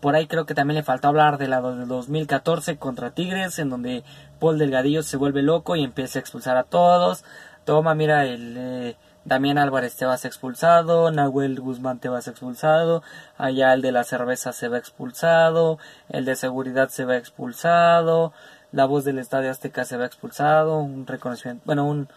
por 0.00 0.14
ahí 0.14 0.26
creo 0.26 0.46
que 0.46 0.54
también 0.54 0.76
le 0.76 0.82
faltó 0.82 1.08
hablar 1.08 1.36
de 1.36 1.48
la 1.48 1.60
del 1.60 1.86
2014 1.86 2.78
contra 2.78 3.10
Tigres 3.10 3.58
en 3.58 3.68
donde 3.68 4.02
Paul 4.38 4.58
Delgadillo 4.58 5.02
se 5.02 5.16
vuelve 5.16 5.42
loco 5.42 5.76
y 5.76 5.84
empieza 5.84 6.18
a 6.18 6.20
expulsar 6.20 6.56
a 6.56 6.64
todos 6.64 7.24
toma, 7.70 7.94
mira, 7.94 8.24
el 8.24 8.56
eh, 8.58 8.96
Damián 9.24 9.56
Álvarez 9.56 9.94
te 9.94 10.04
vas 10.04 10.24
expulsado, 10.24 11.12
Nahuel 11.12 11.60
Guzmán 11.60 12.00
te 12.00 12.08
vas 12.08 12.26
expulsado, 12.26 13.04
allá 13.38 13.72
el 13.74 13.80
de 13.80 13.92
la 13.92 14.02
cerveza 14.02 14.52
se 14.52 14.66
va 14.66 14.76
expulsado, 14.76 15.78
el 16.08 16.24
de 16.24 16.34
seguridad 16.34 16.88
se 16.88 17.04
va 17.04 17.16
expulsado, 17.16 18.32
la 18.72 18.86
voz 18.86 19.04
del 19.04 19.20
Estadio 19.20 19.52
Azteca 19.52 19.84
se 19.84 19.96
va 19.96 20.06
expulsado, 20.06 20.80
un 20.80 21.06
reconocimiento, 21.06 21.62
bueno, 21.64 21.86
un, 21.86 22.08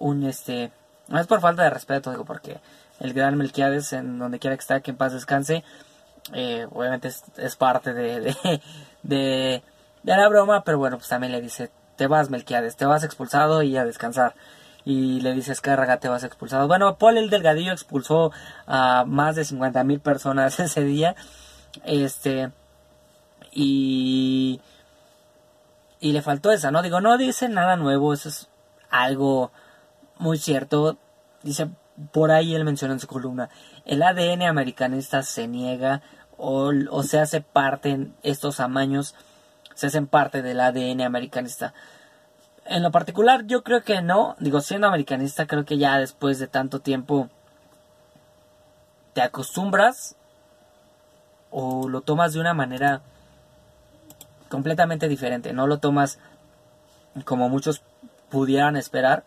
un 0.00 0.24
este, 0.24 0.72
no 1.06 1.20
es 1.20 1.28
por 1.28 1.40
falta 1.40 1.62
de 1.62 1.70
respeto, 1.70 2.10
digo, 2.10 2.24
porque 2.24 2.58
el 2.98 3.14
gran 3.14 3.36
Melquiades, 3.36 3.92
en 3.92 4.18
donde 4.18 4.40
quiera 4.40 4.56
que 4.56 4.62
esté, 4.62 4.82
que 4.82 4.90
en 4.90 4.96
paz 4.96 5.12
descanse, 5.12 5.62
eh, 6.32 6.66
obviamente 6.72 7.06
es, 7.36 7.54
parte 7.54 7.94
de, 7.94 8.20
de, 8.20 8.60
de, 9.04 9.62
de 10.02 10.16
la 10.16 10.28
broma, 10.28 10.64
pero 10.64 10.78
bueno, 10.78 10.96
pues 10.96 11.08
también 11.08 11.30
le 11.30 11.40
dice, 11.40 11.70
te 11.94 12.08
vas 12.08 12.30
Melquiades, 12.30 12.74
te 12.74 12.84
vas 12.84 13.04
expulsado 13.04 13.62
y 13.62 13.76
a 13.76 13.84
descansar 13.84 14.34
y 14.84 15.20
le 15.20 15.32
dices 15.32 15.60
cárraga 15.60 15.98
te 15.98 16.08
vas 16.08 16.24
expulsado. 16.24 16.68
Bueno, 16.68 16.96
Paul 16.98 17.18
el 17.18 17.30
Delgadillo 17.30 17.72
expulsó 17.72 18.32
a 18.66 19.04
más 19.06 19.36
de 19.36 19.44
50 19.44 19.84
mil 19.84 20.00
personas 20.00 20.58
ese 20.60 20.82
día. 20.84 21.14
Este 21.84 22.50
y 23.52 24.60
y 26.00 26.12
le 26.12 26.22
faltó 26.22 26.50
esa, 26.50 26.70
¿no? 26.70 26.82
Digo, 26.82 27.00
no 27.00 27.16
dice 27.16 27.48
nada 27.48 27.76
nuevo, 27.76 28.12
eso 28.12 28.28
es 28.28 28.48
algo 28.90 29.52
muy 30.18 30.38
cierto. 30.38 30.98
Dice 31.42 31.70
por 32.10 32.30
ahí 32.30 32.54
él 32.54 32.64
menciona 32.64 32.94
en 32.94 33.00
su 33.00 33.06
columna, 33.06 33.50
el 33.84 34.02
ADN 34.02 34.42
americanista 34.42 35.22
se 35.22 35.46
niega 35.46 36.02
o, 36.38 36.72
o 36.90 37.02
se 37.02 37.20
hace 37.20 37.40
parte 37.40 38.08
estos 38.22 38.60
amaños 38.60 39.14
se 39.74 39.86
hacen 39.86 40.06
parte 40.06 40.42
del 40.42 40.60
ADN 40.60 41.02
americanista. 41.02 41.74
En 42.64 42.82
lo 42.82 42.90
particular, 42.90 43.46
yo 43.46 43.62
creo 43.62 43.82
que 43.82 44.02
no. 44.02 44.36
Digo, 44.38 44.60
siendo 44.60 44.86
americanista, 44.86 45.46
creo 45.46 45.64
que 45.64 45.78
ya 45.78 45.98
después 45.98 46.38
de 46.38 46.46
tanto 46.46 46.80
tiempo 46.80 47.28
te 49.12 49.22
acostumbras 49.22 50.16
o 51.50 51.88
lo 51.88 52.00
tomas 52.00 52.32
de 52.32 52.40
una 52.40 52.54
manera 52.54 53.02
completamente 54.48 55.08
diferente. 55.08 55.52
No 55.52 55.66
lo 55.66 55.78
tomas 55.78 56.18
como 57.24 57.48
muchos 57.48 57.82
pudieran 58.30 58.76
esperar. 58.76 59.24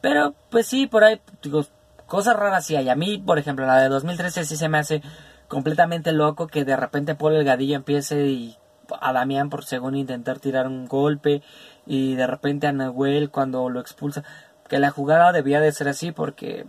Pero, 0.00 0.34
pues 0.48 0.66
sí, 0.66 0.86
por 0.86 1.04
ahí, 1.04 1.20
digo, 1.42 1.66
cosas 2.06 2.36
raras 2.36 2.64
sí 2.64 2.76
hay. 2.76 2.88
A 2.88 2.96
mí, 2.96 3.18
por 3.18 3.38
ejemplo, 3.38 3.66
la 3.66 3.78
de 3.78 3.88
2013 3.88 4.44
sí 4.44 4.56
se 4.56 4.68
me 4.68 4.78
hace 4.78 5.02
completamente 5.48 6.12
loco 6.12 6.46
que 6.46 6.64
de 6.64 6.76
repente 6.76 7.14
Paul 7.14 7.34
Elgadillo 7.34 7.76
empiece 7.76 8.26
y 8.28 8.56
a 9.00 9.12
Damián 9.12 9.50
por 9.50 9.64
según 9.64 9.96
intentar 9.96 10.38
tirar 10.38 10.66
un 10.66 10.86
golpe 10.86 11.42
y 11.86 12.14
de 12.14 12.26
repente 12.26 12.66
a 12.66 12.72
Nahuel 12.72 13.30
cuando 13.30 13.68
lo 13.68 13.80
expulsa, 13.80 14.24
que 14.68 14.78
la 14.78 14.90
jugada 14.90 15.32
debía 15.32 15.60
de 15.60 15.72
ser 15.72 15.88
así 15.88 16.12
porque 16.12 16.66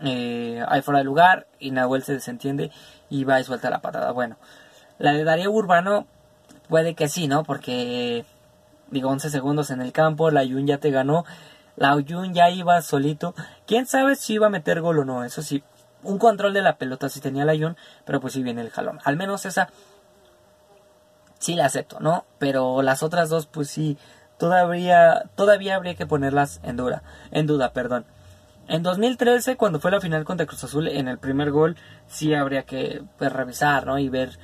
eh, 0.00 0.62
hay 0.68 0.82
fuera 0.82 0.98
de 0.98 1.04
lugar 1.04 1.46
y 1.58 1.70
Nahuel 1.70 2.02
se 2.02 2.14
desentiende 2.14 2.70
y 3.08 3.24
va 3.24 3.40
y 3.40 3.44
suelta 3.44 3.70
la 3.70 3.80
patada. 3.80 4.10
Bueno, 4.12 4.36
la 4.98 5.12
de 5.12 5.24
Darío 5.24 5.50
Urbano 5.50 6.06
puede 6.68 6.94
que 6.94 7.08
sí, 7.08 7.28
¿no? 7.28 7.44
Porque 7.44 8.24
digo 8.90 9.10
11 9.10 9.30
segundos 9.30 9.70
en 9.70 9.80
el 9.80 9.92
campo, 9.92 10.30
la 10.30 10.44
Yun 10.44 10.66
ya 10.66 10.78
te 10.78 10.90
ganó, 10.90 11.24
la 11.76 11.98
Yun 11.98 12.34
ya 12.34 12.50
iba 12.50 12.80
solito, 12.82 13.34
quién 13.66 13.86
sabe 13.86 14.16
si 14.16 14.34
iba 14.34 14.46
a 14.46 14.50
meter 14.50 14.80
gol 14.80 15.00
o 15.00 15.04
no, 15.04 15.24
eso 15.24 15.42
sí, 15.42 15.62
un 16.02 16.18
control 16.18 16.54
de 16.54 16.62
la 16.62 16.76
pelota 16.76 17.08
si 17.08 17.20
tenía 17.20 17.44
la 17.44 17.54
Yun, 17.54 17.76
pero 18.04 18.20
pues 18.20 18.34
sí 18.34 18.42
viene 18.42 18.60
el 18.60 18.70
jalón, 18.70 19.00
al 19.04 19.16
menos 19.16 19.44
esa 19.44 19.70
sí 21.38 21.54
la 21.54 21.66
acepto, 21.66 22.00
¿no? 22.00 22.24
Pero 22.38 22.82
las 22.82 23.02
otras 23.02 23.28
dos 23.28 23.46
pues 23.46 23.68
sí, 23.68 23.98
todavía, 24.38 25.30
todavía 25.34 25.76
habría 25.76 25.94
que 25.94 26.06
ponerlas 26.06 26.60
en 26.62 26.76
duda, 26.76 27.02
en 27.30 27.46
duda, 27.46 27.72
perdón. 27.72 28.04
En 28.68 28.82
2013, 28.82 29.56
cuando 29.56 29.78
fue 29.78 29.92
la 29.92 30.00
final 30.00 30.24
contra 30.24 30.46
Cruz 30.46 30.64
Azul, 30.64 30.88
en 30.88 31.06
el 31.06 31.18
primer 31.18 31.52
gol, 31.52 31.76
sí 32.08 32.34
habría 32.34 32.64
que 32.64 33.02
pues, 33.16 33.32
revisar, 33.32 33.86
¿no? 33.86 33.98
Y 33.98 34.08
ver 34.08 34.38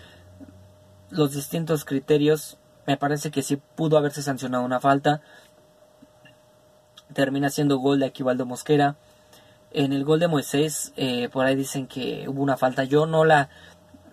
los 1.11 1.33
distintos 1.33 1.85
criterios. 1.85 2.59
Me 2.87 2.97
parece 2.97 3.31
que 3.31 3.43
sí 3.43 3.61
pudo 3.75 3.99
haberse 3.99 4.23
sancionado 4.23 4.65
una 4.65 4.79
falta. 4.81 5.23
Termina 7.13 7.51
siendo 7.51 7.79
gol 7.79 7.99
de 7.99 8.07
Aquivaldo 8.07 8.47
Mosquera. 8.47 8.97
En 9.73 9.93
el 9.93 10.05
gol 10.05 10.21
de 10.21 10.29
Moisés, 10.29 10.93
eh, 10.97 11.29
por 11.29 11.47
ahí 11.47 11.57
dicen 11.57 11.89
que 11.89 12.29
hubo 12.29 12.43
una 12.43 12.57
falta. 12.57 12.85
Yo 12.85 13.07
no 13.07 13.25
la 13.25 13.49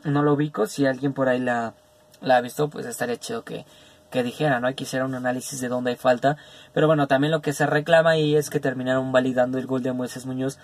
no 0.03 0.24
lo 0.24 0.33
ubico. 0.33 0.65
Si 0.65 0.86
alguien 0.88 1.13
por 1.13 1.29
ahí 1.29 1.39
la, 1.39 1.74
la 2.21 2.38
ha 2.38 2.41
visto, 2.41 2.69
pues 2.69 2.86
estaría 2.86 3.17
chido 3.17 3.43
que, 3.43 3.65
que 4.10 4.24
dijera, 4.24 4.60
¿no? 4.60 4.68
Hay 4.68 4.74
que 4.74 4.86
hacer 4.86 5.04
un 5.04 5.16
análisis 5.16 5.62
de 5.62 5.68
dónde 5.68 5.92
hay 5.92 5.98
falta. 5.98 6.38
Pero 6.74 6.88
bueno, 6.88 7.08
también 7.08 7.32
lo 7.32 7.42
que 7.42 7.54
se 7.54 7.66
reclama 7.66 8.12
ahí 8.12 8.36
es 8.36 8.50
que 8.50 8.60
terminaron 8.60 9.12
validando 9.12 9.58
el 9.58 9.68
gol 9.68 9.84
de 9.84 9.94
Moisés 9.94 10.25
Muñoz 10.25 10.58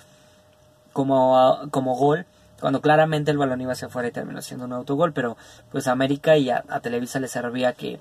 como, 0.94 1.60
como 1.72 1.96
gol, 1.96 2.26
cuando 2.60 2.82
claramente 2.82 3.32
el 3.32 3.38
balón 3.38 3.62
iba 3.62 3.74
hacia 3.74 3.88
afuera 3.88 4.08
y 4.08 4.12
terminó 4.12 4.42
siendo 4.42 4.66
un 4.66 4.74
autogol. 4.74 5.14
Pero 5.14 5.38
pues 5.72 5.88
a 5.88 5.92
América 5.92 6.38
y 6.38 6.50
a, 6.50 6.64
Televisa 6.82 7.20
le 7.20 7.28
servía 7.28 7.74
que 7.74 8.00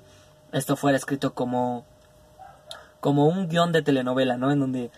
esto 0.51 0.75
fuera 0.75 0.97
escrito 0.97 1.33
como, 1.33 1.85
como 2.99 3.27
un 3.27 3.47
guion 3.47 3.71
de 3.71 3.81
telenovela, 3.81 4.37
¿no? 4.37 4.51
En 4.51 4.59
donde 4.59 4.91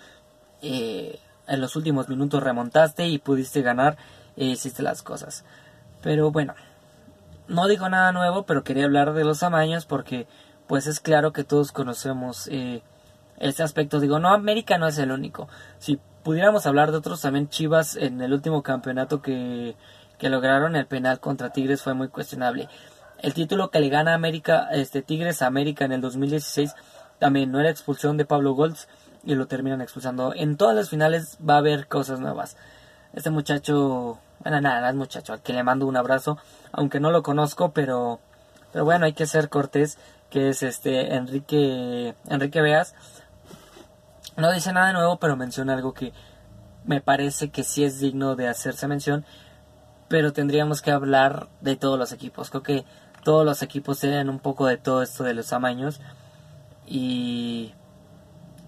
eh, 0.62 1.20
en 1.48 1.62
los 1.62 1.76
últimos 1.76 2.10
minutos 2.10 2.44
remontaste 2.44 3.08
y 3.08 3.18
pudiste 3.18 3.62
ganar 3.62 3.98
e 4.38 4.46
hiciste 4.46 4.84
las 4.84 5.02
cosas. 5.02 5.44
Pero 6.02 6.32
bueno, 6.32 6.54
no 7.48 7.68
digo 7.68 7.90
nada 7.90 8.12
nuevo, 8.12 8.44
pero 8.44 8.64
quería 8.64 8.86
hablar 8.86 9.14
de 9.14 9.24
los 9.24 9.44
amaños 9.44 9.86
porque 9.86 10.28
pues 10.68 10.88
es 10.88 11.00
claro 11.00 11.32
que 11.32 11.44
todos 11.44 11.72
conocemos 11.72 12.48
eh, 12.52 12.82
este 13.40 13.64
aspecto. 13.64 14.00
Digo, 14.00 14.20
no, 14.20 14.30
América 14.30 14.78
no 14.78 14.88
es 14.88 14.98
el 14.98 15.12
único. 15.12 15.48
Si 15.80 16.00
pudiéramos 16.24 16.66
hablar 16.66 16.92
de 16.92 16.98
otros, 16.98 17.22
también 17.22 17.50
Chivas 17.50 17.96
en 17.96 18.22
el 18.22 18.34
último 18.34 18.64
campeonato 18.64 19.22
que, 19.22 19.76
que 20.18 20.30
lograron 20.30 20.76
el 20.76 20.86
penal 20.86 21.20
contra 21.20 21.52
Tigres 21.52 21.82
fue 21.82 21.94
muy 21.94 22.10
cuestionable. 22.10 22.68
El 23.20 23.34
título 23.34 23.72
que 23.72 23.80
le 23.80 23.90
gana 23.90 24.14
América, 24.14 24.68
este 24.72 25.02
Tigres 25.02 25.42
a 25.42 25.48
América 25.48 25.86
en 25.86 25.94
el 25.94 26.02
2016 26.02 26.76
también 27.20 27.52
no 27.52 27.60
era 27.60 27.70
expulsión 27.70 28.18
de 28.18 28.26
Pablo 28.26 28.54
Golds 28.54 28.88
y 29.24 29.36
lo 29.36 29.48
terminan 29.48 29.82
expulsando. 29.82 30.34
En 30.36 30.58
todas 30.58 30.76
las 30.76 30.90
finales 30.90 31.38
va 31.48 31.56
a 31.56 31.60
haber 31.60 31.88
cosas 31.88 32.20
nuevas. 32.20 32.58
Este 33.14 33.30
muchacho 33.30 34.20
bueno, 34.40 34.62
nada, 34.62 34.90
es 34.90 34.96
muchacho, 34.96 35.34
al 35.34 35.42
que 35.42 35.54
le 35.54 35.64
mando 35.64 35.88
un 35.88 35.98
abrazo, 35.98 36.38
aunque 36.72 37.00
no 37.00 37.12
lo 37.12 37.24
conozco, 37.24 37.72
pero, 37.72 38.20
pero 38.72 38.86
bueno, 38.86 39.06
hay 39.06 39.14
que 39.14 39.26
ser 39.26 39.50
cortés, 39.50 39.98
que 40.30 40.50
es 40.50 40.64
este 40.64 41.16
Enrique, 41.16 42.16
Enrique 42.30 42.62
Veas. 42.62 42.94
No 44.36 44.52
dice 44.52 44.72
nada 44.74 44.94
nuevo, 44.94 45.18
pero 45.18 45.36
menciona 45.36 45.74
algo 45.74 45.94
que 45.94 46.14
me 46.86 47.02
parece 47.02 47.50
que 47.50 47.64
sí 47.64 47.84
es 47.84 48.00
digno 48.00 48.36
de 48.36 48.48
hacerse 48.48 48.88
mención, 48.88 49.26
pero 50.08 50.32
tendríamos 50.34 50.82
que 50.82 50.92
hablar 50.92 51.48
de 51.62 51.76
todos 51.76 51.98
los 51.98 52.12
equipos. 52.12 52.50
Creo 52.50 52.64
que 52.64 52.86
todos 53.24 53.46
los 53.46 53.62
equipos 53.62 54.00
tienen 54.00 54.30
un 54.30 54.40
poco 54.40 54.68
de 54.68 54.78
todo 54.78 55.02
esto 55.02 55.24
de 55.24 55.34
los 55.34 55.52
amaños 55.52 56.00
y, 56.86 57.74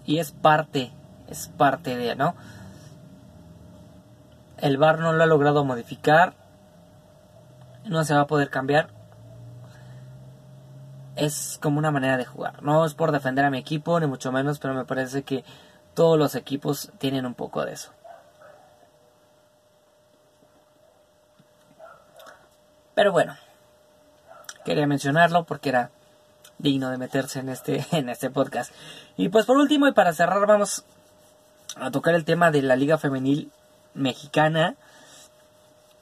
y 0.04 0.18
es 0.18 0.32
parte, 0.32 0.92
es 1.28 1.48
parte 1.56 1.96
de, 1.96 2.14
¿no? 2.14 2.34
El 4.60 4.76
VAR 4.76 4.98
no 4.98 5.12
lo 5.12 5.22
ha 5.22 5.26
logrado 5.26 5.64
modificar. 5.64 6.34
No 7.84 8.04
se 8.04 8.14
va 8.14 8.22
a 8.22 8.26
poder 8.26 8.50
cambiar. 8.50 8.88
Es 11.16 11.58
como 11.62 11.78
una 11.78 11.90
manera 11.90 12.16
de 12.16 12.24
jugar. 12.24 12.62
No 12.62 12.84
es 12.84 12.94
por 12.94 13.10
defender 13.10 13.44
a 13.44 13.50
mi 13.50 13.58
equipo, 13.58 13.98
ni 14.00 14.06
mucho 14.06 14.32
menos, 14.32 14.58
pero 14.58 14.74
me 14.74 14.84
parece 14.84 15.22
que 15.22 15.44
todos 15.94 16.18
los 16.18 16.34
equipos 16.34 16.90
tienen 16.98 17.26
un 17.26 17.34
poco 17.34 17.64
de 17.64 17.72
eso. 17.72 17.92
Pero 22.94 23.12
bueno, 23.12 23.36
quería 24.64 24.86
mencionarlo 24.86 25.44
porque 25.44 25.70
era 25.70 25.90
digno 26.58 26.90
de 26.90 26.98
meterse 26.98 27.40
en 27.40 27.48
este, 27.48 27.84
en 27.96 28.10
este 28.10 28.30
podcast. 28.30 28.74
Y 29.16 29.30
pues 29.30 29.46
por 29.46 29.56
último 29.56 29.88
y 29.88 29.92
para 29.92 30.12
cerrar 30.12 30.46
vamos 30.46 30.84
a 31.76 31.90
tocar 31.90 32.14
el 32.14 32.26
tema 32.26 32.50
de 32.50 32.62
la 32.62 32.76
Liga 32.76 32.98
Femenil 32.98 33.50
mexicana. 33.94 34.76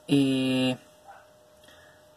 y 0.07 0.77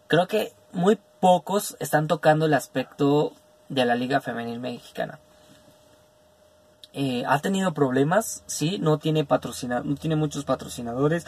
creo 0.08 0.26
que 0.28 0.52
muy 0.72 0.98
pocos 1.20 1.76
están 1.80 2.08
tocando 2.08 2.46
el 2.46 2.54
aspecto 2.54 3.32
de 3.68 3.84
la 3.84 3.94
Liga 3.94 4.20
Femenil 4.20 4.60
Mexicana. 4.60 5.18
Eh, 6.94 7.24
ha 7.26 7.38
tenido 7.38 7.72
problemas, 7.72 8.42
sí, 8.46 8.78
no 8.78 8.98
tiene 8.98 9.26
no 9.26 9.94
tiene 9.94 10.16
muchos 10.16 10.44
patrocinadores. 10.44 11.26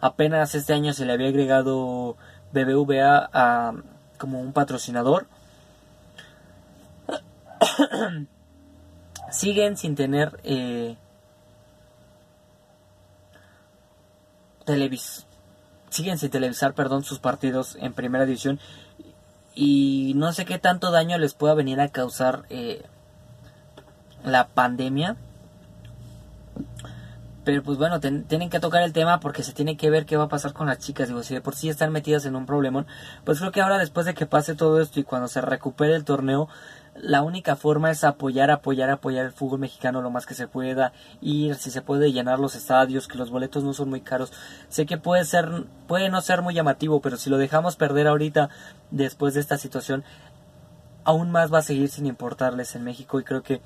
Apenas 0.00 0.54
este 0.54 0.74
año 0.74 0.92
se 0.92 1.06
le 1.06 1.14
había 1.14 1.28
agregado 1.28 2.16
BBVA 2.52 3.30
a, 3.32 3.72
como 4.18 4.40
un 4.40 4.52
patrocinador. 4.52 5.26
Siguen 9.30 9.76
sin 9.78 9.94
tener 9.94 10.38
eh, 10.44 10.96
televis 14.66 15.26
siguen 15.88 16.18
sin 16.18 16.30
televisar, 16.30 16.74
perdón, 16.74 17.04
sus 17.04 17.18
partidos 17.18 17.78
en 17.80 17.94
primera 17.94 18.26
división 18.26 18.60
y 19.54 20.12
no 20.16 20.32
sé 20.32 20.44
qué 20.44 20.58
tanto 20.58 20.90
daño 20.90 21.16
les 21.16 21.32
pueda 21.32 21.54
venir 21.54 21.80
a 21.80 21.88
causar 21.88 22.44
eh, 22.50 22.84
la 24.22 24.48
pandemia. 24.48 25.16
Pero 27.44 27.62
pues 27.62 27.78
bueno, 27.78 28.00
tienen 28.00 28.50
que 28.50 28.58
tocar 28.58 28.82
el 28.82 28.92
tema 28.92 29.20
porque 29.20 29.44
se 29.44 29.52
tiene 29.52 29.76
que 29.76 29.88
ver 29.88 30.04
qué 30.04 30.16
va 30.16 30.24
a 30.24 30.28
pasar 30.28 30.52
con 30.52 30.66
las 30.66 30.80
chicas. 30.80 31.08
Digo, 31.08 31.22
si 31.22 31.32
de 31.32 31.40
por 31.40 31.54
sí 31.54 31.68
están 31.68 31.92
metidas 31.92 32.26
en 32.26 32.34
un 32.34 32.44
problemón, 32.44 32.86
pues 33.24 33.38
creo 33.38 33.52
que 33.52 33.60
ahora 33.60 33.78
después 33.78 34.04
de 34.04 34.14
que 34.14 34.26
pase 34.26 34.56
todo 34.56 34.80
esto 34.80 34.98
y 34.98 35.04
cuando 35.04 35.28
se 35.28 35.40
recupere 35.40 35.94
el 35.94 36.04
torneo, 36.04 36.48
la 37.00 37.22
única 37.22 37.56
forma 37.56 37.90
es 37.90 38.04
apoyar, 38.04 38.50
apoyar, 38.50 38.90
apoyar 38.90 39.26
el 39.26 39.32
fútbol 39.32 39.60
mexicano 39.60 40.02
lo 40.02 40.10
más 40.10 40.26
que 40.26 40.34
se 40.34 40.48
pueda, 40.48 40.92
ir, 41.20 41.54
si 41.56 41.70
se 41.70 41.82
puede 41.82 42.12
llenar 42.12 42.38
los 42.38 42.54
estadios, 42.54 43.08
que 43.08 43.18
los 43.18 43.30
boletos 43.30 43.64
no 43.64 43.74
son 43.74 43.90
muy 43.90 44.00
caros. 44.00 44.32
Sé 44.68 44.86
que 44.86 44.96
puede 44.96 45.24
ser, 45.24 45.64
puede 45.86 46.08
no 46.08 46.20
ser 46.20 46.42
muy 46.42 46.54
llamativo, 46.54 47.00
pero 47.00 47.16
si 47.16 47.30
lo 47.30 47.38
dejamos 47.38 47.76
perder 47.76 48.06
ahorita, 48.06 48.48
después 48.90 49.34
de 49.34 49.40
esta 49.40 49.58
situación, 49.58 50.04
aún 51.04 51.30
más 51.30 51.52
va 51.52 51.58
a 51.58 51.62
seguir 51.62 51.88
sin 51.88 52.06
importarles 52.06 52.74
en 52.74 52.84
México 52.84 53.20
y 53.20 53.24
creo 53.24 53.42
que 53.42 53.60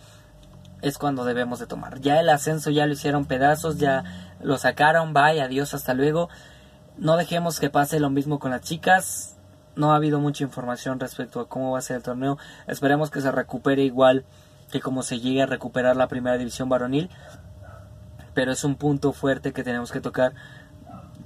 es 0.82 0.98
cuando 0.98 1.24
debemos 1.24 1.58
de 1.58 1.66
tomar. 1.66 2.00
Ya 2.00 2.20
el 2.20 2.28
ascenso 2.30 2.70
ya 2.70 2.86
lo 2.86 2.92
hicieron 2.92 3.26
pedazos, 3.26 3.78
ya 3.78 4.04
lo 4.42 4.58
sacaron, 4.58 5.12
bye, 5.12 5.40
adiós, 5.40 5.74
hasta 5.74 5.94
luego. 5.94 6.28
No 6.96 7.16
dejemos 7.16 7.60
que 7.60 7.70
pase 7.70 8.00
lo 8.00 8.10
mismo 8.10 8.38
con 8.38 8.50
las 8.50 8.62
chicas 8.62 9.36
no 9.76 9.92
ha 9.92 9.96
habido 9.96 10.20
mucha 10.20 10.44
información 10.44 11.00
respecto 11.00 11.40
a 11.40 11.48
cómo 11.48 11.72
va 11.72 11.78
a 11.78 11.82
ser 11.82 11.96
el 11.96 12.02
torneo. 12.02 12.38
Esperemos 12.66 13.10
que 13.10 13.20
se 13.20 13.30
recupere 13.30 13.82
igual 13.82 14.24
que 14.70 14.80
como 14.80 15.02
se 15.02 15.20
llegue 15.20 15.42
a 15.42 15.46
recuperar 15.46 15.96
la 15.96 16.08
primera 16.08 16.38
división 16.38 16.68
varonil. 16.68 17.10
Pero 18.34 18.52
es 18.52 18.64
un 18.64 18.76
punto 18.76 19.12
fuerte 19.12 19.52
que 19.52 19.64
tenemos 19.64 19.90
que 19.90 20.00
tocar 20.00 20.32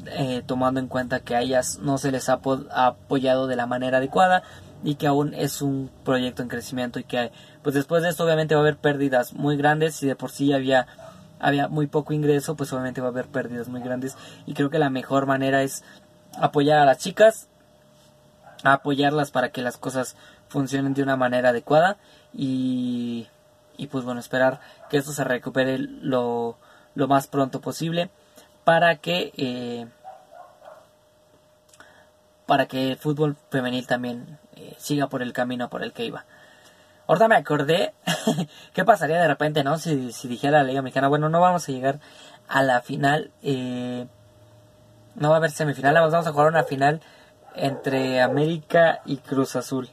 eh, 0.07 0.43
tomando 0.45 0.81
en 0.81 0.89
cuenta 0.89 1.21
que 1.21 1.35
a 1.35 1.41
ellas 1.41 1.79
no 1.81 1.99
se 1.99 2.11
les 2.11 2.29
ha 2.29 2.41
apoyado 2.71 3.47
de 3.47 3.57
la 3.57 3.67
manera 3.67 3.99
adecuada 3.99 4.43
y 4.83 4.97
que 4.97 5.07
aún 5.07 5.33
es 5.33 5.63
un 5.63 5.91
proyecto 6.05 6.43
en 6.43 6.49
crecimiento 6.49 6.99
y 6.99 7.05
que 7.05 7.33
pues 7.63 7.75
después 7.75 8.03
de 8.03 8.11
esto 8.11 8.25
obviamente 8.25 8.55
va 8.55 8.61
a 8.61 8.65
haber 8.65 8.77
pérdidas 8.77 9.33
muy 9.33 9.57
grandes 9.57 10.03
y 10.03 10.07
de 10.07 10.15
por 10.15 10.31
sí 10.31 10.53
había 10.53 10.87
había 11.41 11.69
muy 11.69 11.87
poco 11.87 12.13
ingreso 12.13 12.55
pues 12.55 12.71
obviamente 12.73 13.01
va 13.01 13.07
a 13.07 13.11
haber 13.11 13.27
pérdidas 13.27 13.69
muy 13.69 13.81
grandes 13.81 14.17
y 14.45 14.53
creo 14.53 14.69
que 14.69 14.79
la 14.79 14.91
mejor 14.91 15.25
manera 15.27 15.63
es 15.63 15.83
apoyar 16.39 16.79
a 16.79 16.85
las 16.85 16.99
chicas 16.99 17.49
apoyarlas 18.73 19.31
para 19.31 19.51
que 19.51 19.63
las 19.63 19.77
cosas 19.77 20.17
funcionen 20.49 20.95
de 20.95 21.03
una 21.03 21.17
manera 21.17 21.51
adecuada 21.51 21.99
y, 22.33 23.29
y 23.77 23.87
pues 23.89 24.05
bueno, 24.05 24.21
esperar 24.21 24.61
que 24.89 24.97
esto 24.97 25.13
se 25.13 25.25
recupere 25.25 25.79
lo, 25.79 26.57
lo 26.95 27.09
más 27.09 27.27
pronto 27.27 27.61
posible 27.61 28.11
para 28.65 28.97
que 28.97 29.33
eh, 29.37 29.87
para 32.47 32.67
que 32.67 32.93
el 32.93 32.97
fútbol 32.97 33.37
femenil 33.51 33.87
también 33.87 34.39
eh, 34.57 34.75
siga 34.79 35.09
por 35.09 35.23
el 35.23 35.33
camino 35.33 35.69
por 35.69 35.83
el 35.83 35.93
que 35.93 36.05
iba. 36.05 36.25
Ahorita 37.07 37.29
me 37.29 37.37
acordé 37.37 37.93
qué 38.73 38.85
pasaría 38.85 39.21
de 39.21 39.29
repente, 39.29 39.63
¿no? 39.63 39.79
Si, 39.79 40.13
si 40.13 40.29
dijera 40.29 40.59
la 40.59 40.65
Liga 40.65 40.83
Mexicana, 40.83 41.09
bueno, 41.09 41.29
no 41.29 41.41
vamos 41.41 41.69
a 41.69 41.73
llegar 41.73 42.01
a 42.49 42.63
la 42.63 42.81
final. 42.81 43.31
Eh, 43.43 44.07
no 45.15 45.29
va 45.29 45.37
a 45.37 45.39
haber 45.39 45.51
semifinal, 45.51 45.95
vamos 45.95 46.27
a 46.27 46.33
jugar 46.33 46.49
una 46.49 46.65
final 46.65 47.01
entre 47.55 48.21
América 48.21 49.01
y 49.05 49.19
Cruz 49.19 49.57
Azul. 49.57 49.89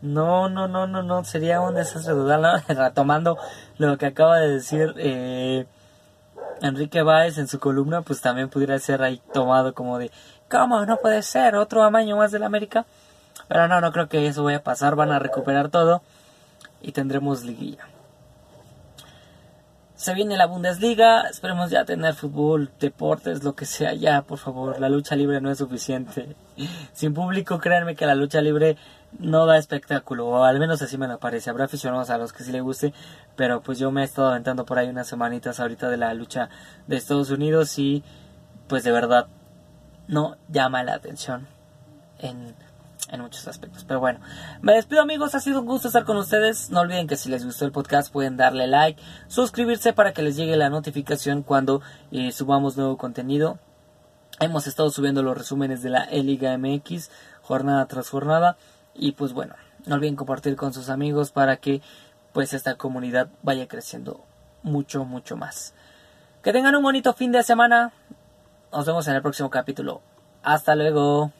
No, 0.00 0.48
no, 0.48 0.68
no, 0.68 0.86
no, 0.86 1.02
no, 1.02 1.24
sería 1.24 1.60
un 1.60 1.74
desastre 1.74 2.14
total. 2.14 2.62
Retomando 2.68 3.38
lo 3.78 3.98
que 3.98 4.06
acaba 4.06 4.38
de 4.38 4.48
decir 4.48 4.94
eh, 4.96 5.66
Enrique 6.62 7.02
Báez 7.02 7.38
en 7.38 7.48
su 7.48 7.58
columna, 7.58 8.02
pues 8.02 8.20
también 8.20 8.48
pudiera 8.48 8.78
ser 8.78 9.02
ahí 9.02 9.20
tomado 9.32 9.74
como 9.74 9.98
de, 9.98 10.10
¿cómo? 10.48 10.84
No 10.86 10.98
puede 10.98 11.22
ser, 11.22 11.56
otro 11.56 11.82
amaño 11.82 12.16
más 12.16 12.30
del 12.30 12.44
América. 12.44 12.86
Pero 13.48 13.66
no, 13.66 13.80
no 13.80 13.92
creo 13.92 14.08
que 14.08 14.26
eso 14.26 14.44
vaya 14.44 14.58
a 14.58 14.62
pasar, 14.62 14.94
van 14.94 15.10
a 15.10 15.18
recuperar 15.18 15.68
todo 15.68 16.02
y 16.80 16.92
tendremos 16.92 17.44
liguilla. 17.44 17.88
Se 19.94 20.14
viene 20.14 20.36
la 20.36 20.46
Bundesliga, 20.46 21.22
esperemos 21.22 21.70
ya 21.70 21.84
tener 21.84 22.14
fútbol, 22.14 22.70
deportes, 22.78 23.42
lo 23.42 23.56
que 23.56 23.66
sea 23.66 23.94
ya, 23.94 24.22
por 24.22 24.38
favor. 24.38 24.78
La 24.78 24.88
lucha 24.88 25.16
libre 25.16 25.40
no 25.40 25.50
es 25.50 25.58
suficiente. 25.58 26.36
Sin 26.92 27.14
público, 27.14 27.58
créanme 27.58 27.94
que 27.94 28.06
la 28.06 28.14
lucha 28.14 28.40
libre 28.40 28.76
no 29.18 29.46
da 29.46 29.56
espectáculo, 29.56 30.26
o 30.26 30.44
al 30.44 30.58
menos 30.58 30.82
así 30.82 30.98
me 30.98 31.08
lo 31.08 31.18
parece. 31.18 31.50
Habrá 31.50 31.64
aficionados 31.64 32.10
a 32.10 32.18
los 32.18 32.32
que 32.32 32.44
sí 32.44 32.52
le 32.52 32.60
guste, 32.60 32.92
pero 33.36 33.62
pues 33.62 33.78
yo 33.78 33.90
me 33.90 34.02
he 34.02 34.04
estado 34.04 34.28
aventando 34.28 34.64
por 34.64 34.78
ahí 34.78 34.88
unas 34.88 35.06
semanitas 35.06 35.60
ahorita 35.60 35.88
de 35.88 35.96
la 35.96 36.12
lucha 36.14 36.48
de 36.86 36.96
Estados 36.96 37.30
Unidos 37.30 37.78
y 37.78 38.02
pues 38.66 38.84
de 38.84 38.92
verdad 38.92 39.26
no 40.08 40.36
llama 40.48 40.82
la 40.82 40.94
atención 40.94 41.46
en 42.18 42.54
en 43.10 43.20
muchos 43.20 43.46
aspectos. 43.48 43.84
Pero 43.84 44.00
bueno, 44.00 44.20
me 44.60 44.74
despido 44.74 45.02
amigos, 45.02 45.34
ha 45.34 45.40
sido 45.40 45.60
un 45.60 45.66
gusto 45.66 45.88
estar 45.88 46.04
con 46.04 46.16
ustedes. 46.16 46.70
No 46.70 46.80
olviden 46.80 47.06
que 47.06 47.16
si 47.16 47.28
les 47.28 47.44
gustó 47.44 47.64
el 47.64 47.72
podcast 47.72 48.12
pueden 48.12 48.36
darle 48.36 48.66
like, 48.66 49.00
suscribirse 49.28 49.92
para 49.92 50.12
que 50.12 50.22
les 50.22 50.36
llegue 50.36 50.56
la 50.56 50.70
notificación 50.70 51.42
cuando 51.42 51.82
eh, 52.12 52.32
subamos 52.32 52.76
nuevo 52.76 52.96
contenido. 52.96 53.58
Hemos 54.40 54.66
estado 54.68 54.90
subiendo 54.90 55.22
los 55.22 55.36
resúmenes 55.36 55.82
de 55.82 55.90
la 55.90 56.04
E-Liga 56.04 56.56
MX 56.56 57.10
jornada 57.42 57.86
tras 57.86 58.08
jornada 58.08 58.56
y 58.94 59.12
pues 59.12 59.32
bueno, 59.32 59.54
no 59.86 59.96
olviden 59.96 60.14
compartir 60.14 60.54
con 60.54 60.72
sus 60.72 60.90
amigos 60.90 61.32
para 61.32 61.56
que 61.56 61.82
pues 62.32 62.52
esta 62.52 62.76
comunidad 62.76 63.28
vaya 63.42 63.66
creciendo 63.66 64.20
mucho 64.62 65.04
mucho 65.04 65.36
más. 65.36 65.74
Que 66.42 66.52
tengan 66.52 66.76
un 66.76 66.84
bonito 66.84 67.12
fin 67.14 67.32
de 67.32 67.42
semana. 67.42 67.92
Nos 68.72 68.86
vemos 68.86 69.08
en 69.08 69.16
el 69.16 69.22
próximo 69.22 69.50
capítulo. 69.50 70.02
Hasta 70.42 70.76
luego. 70.76 71.32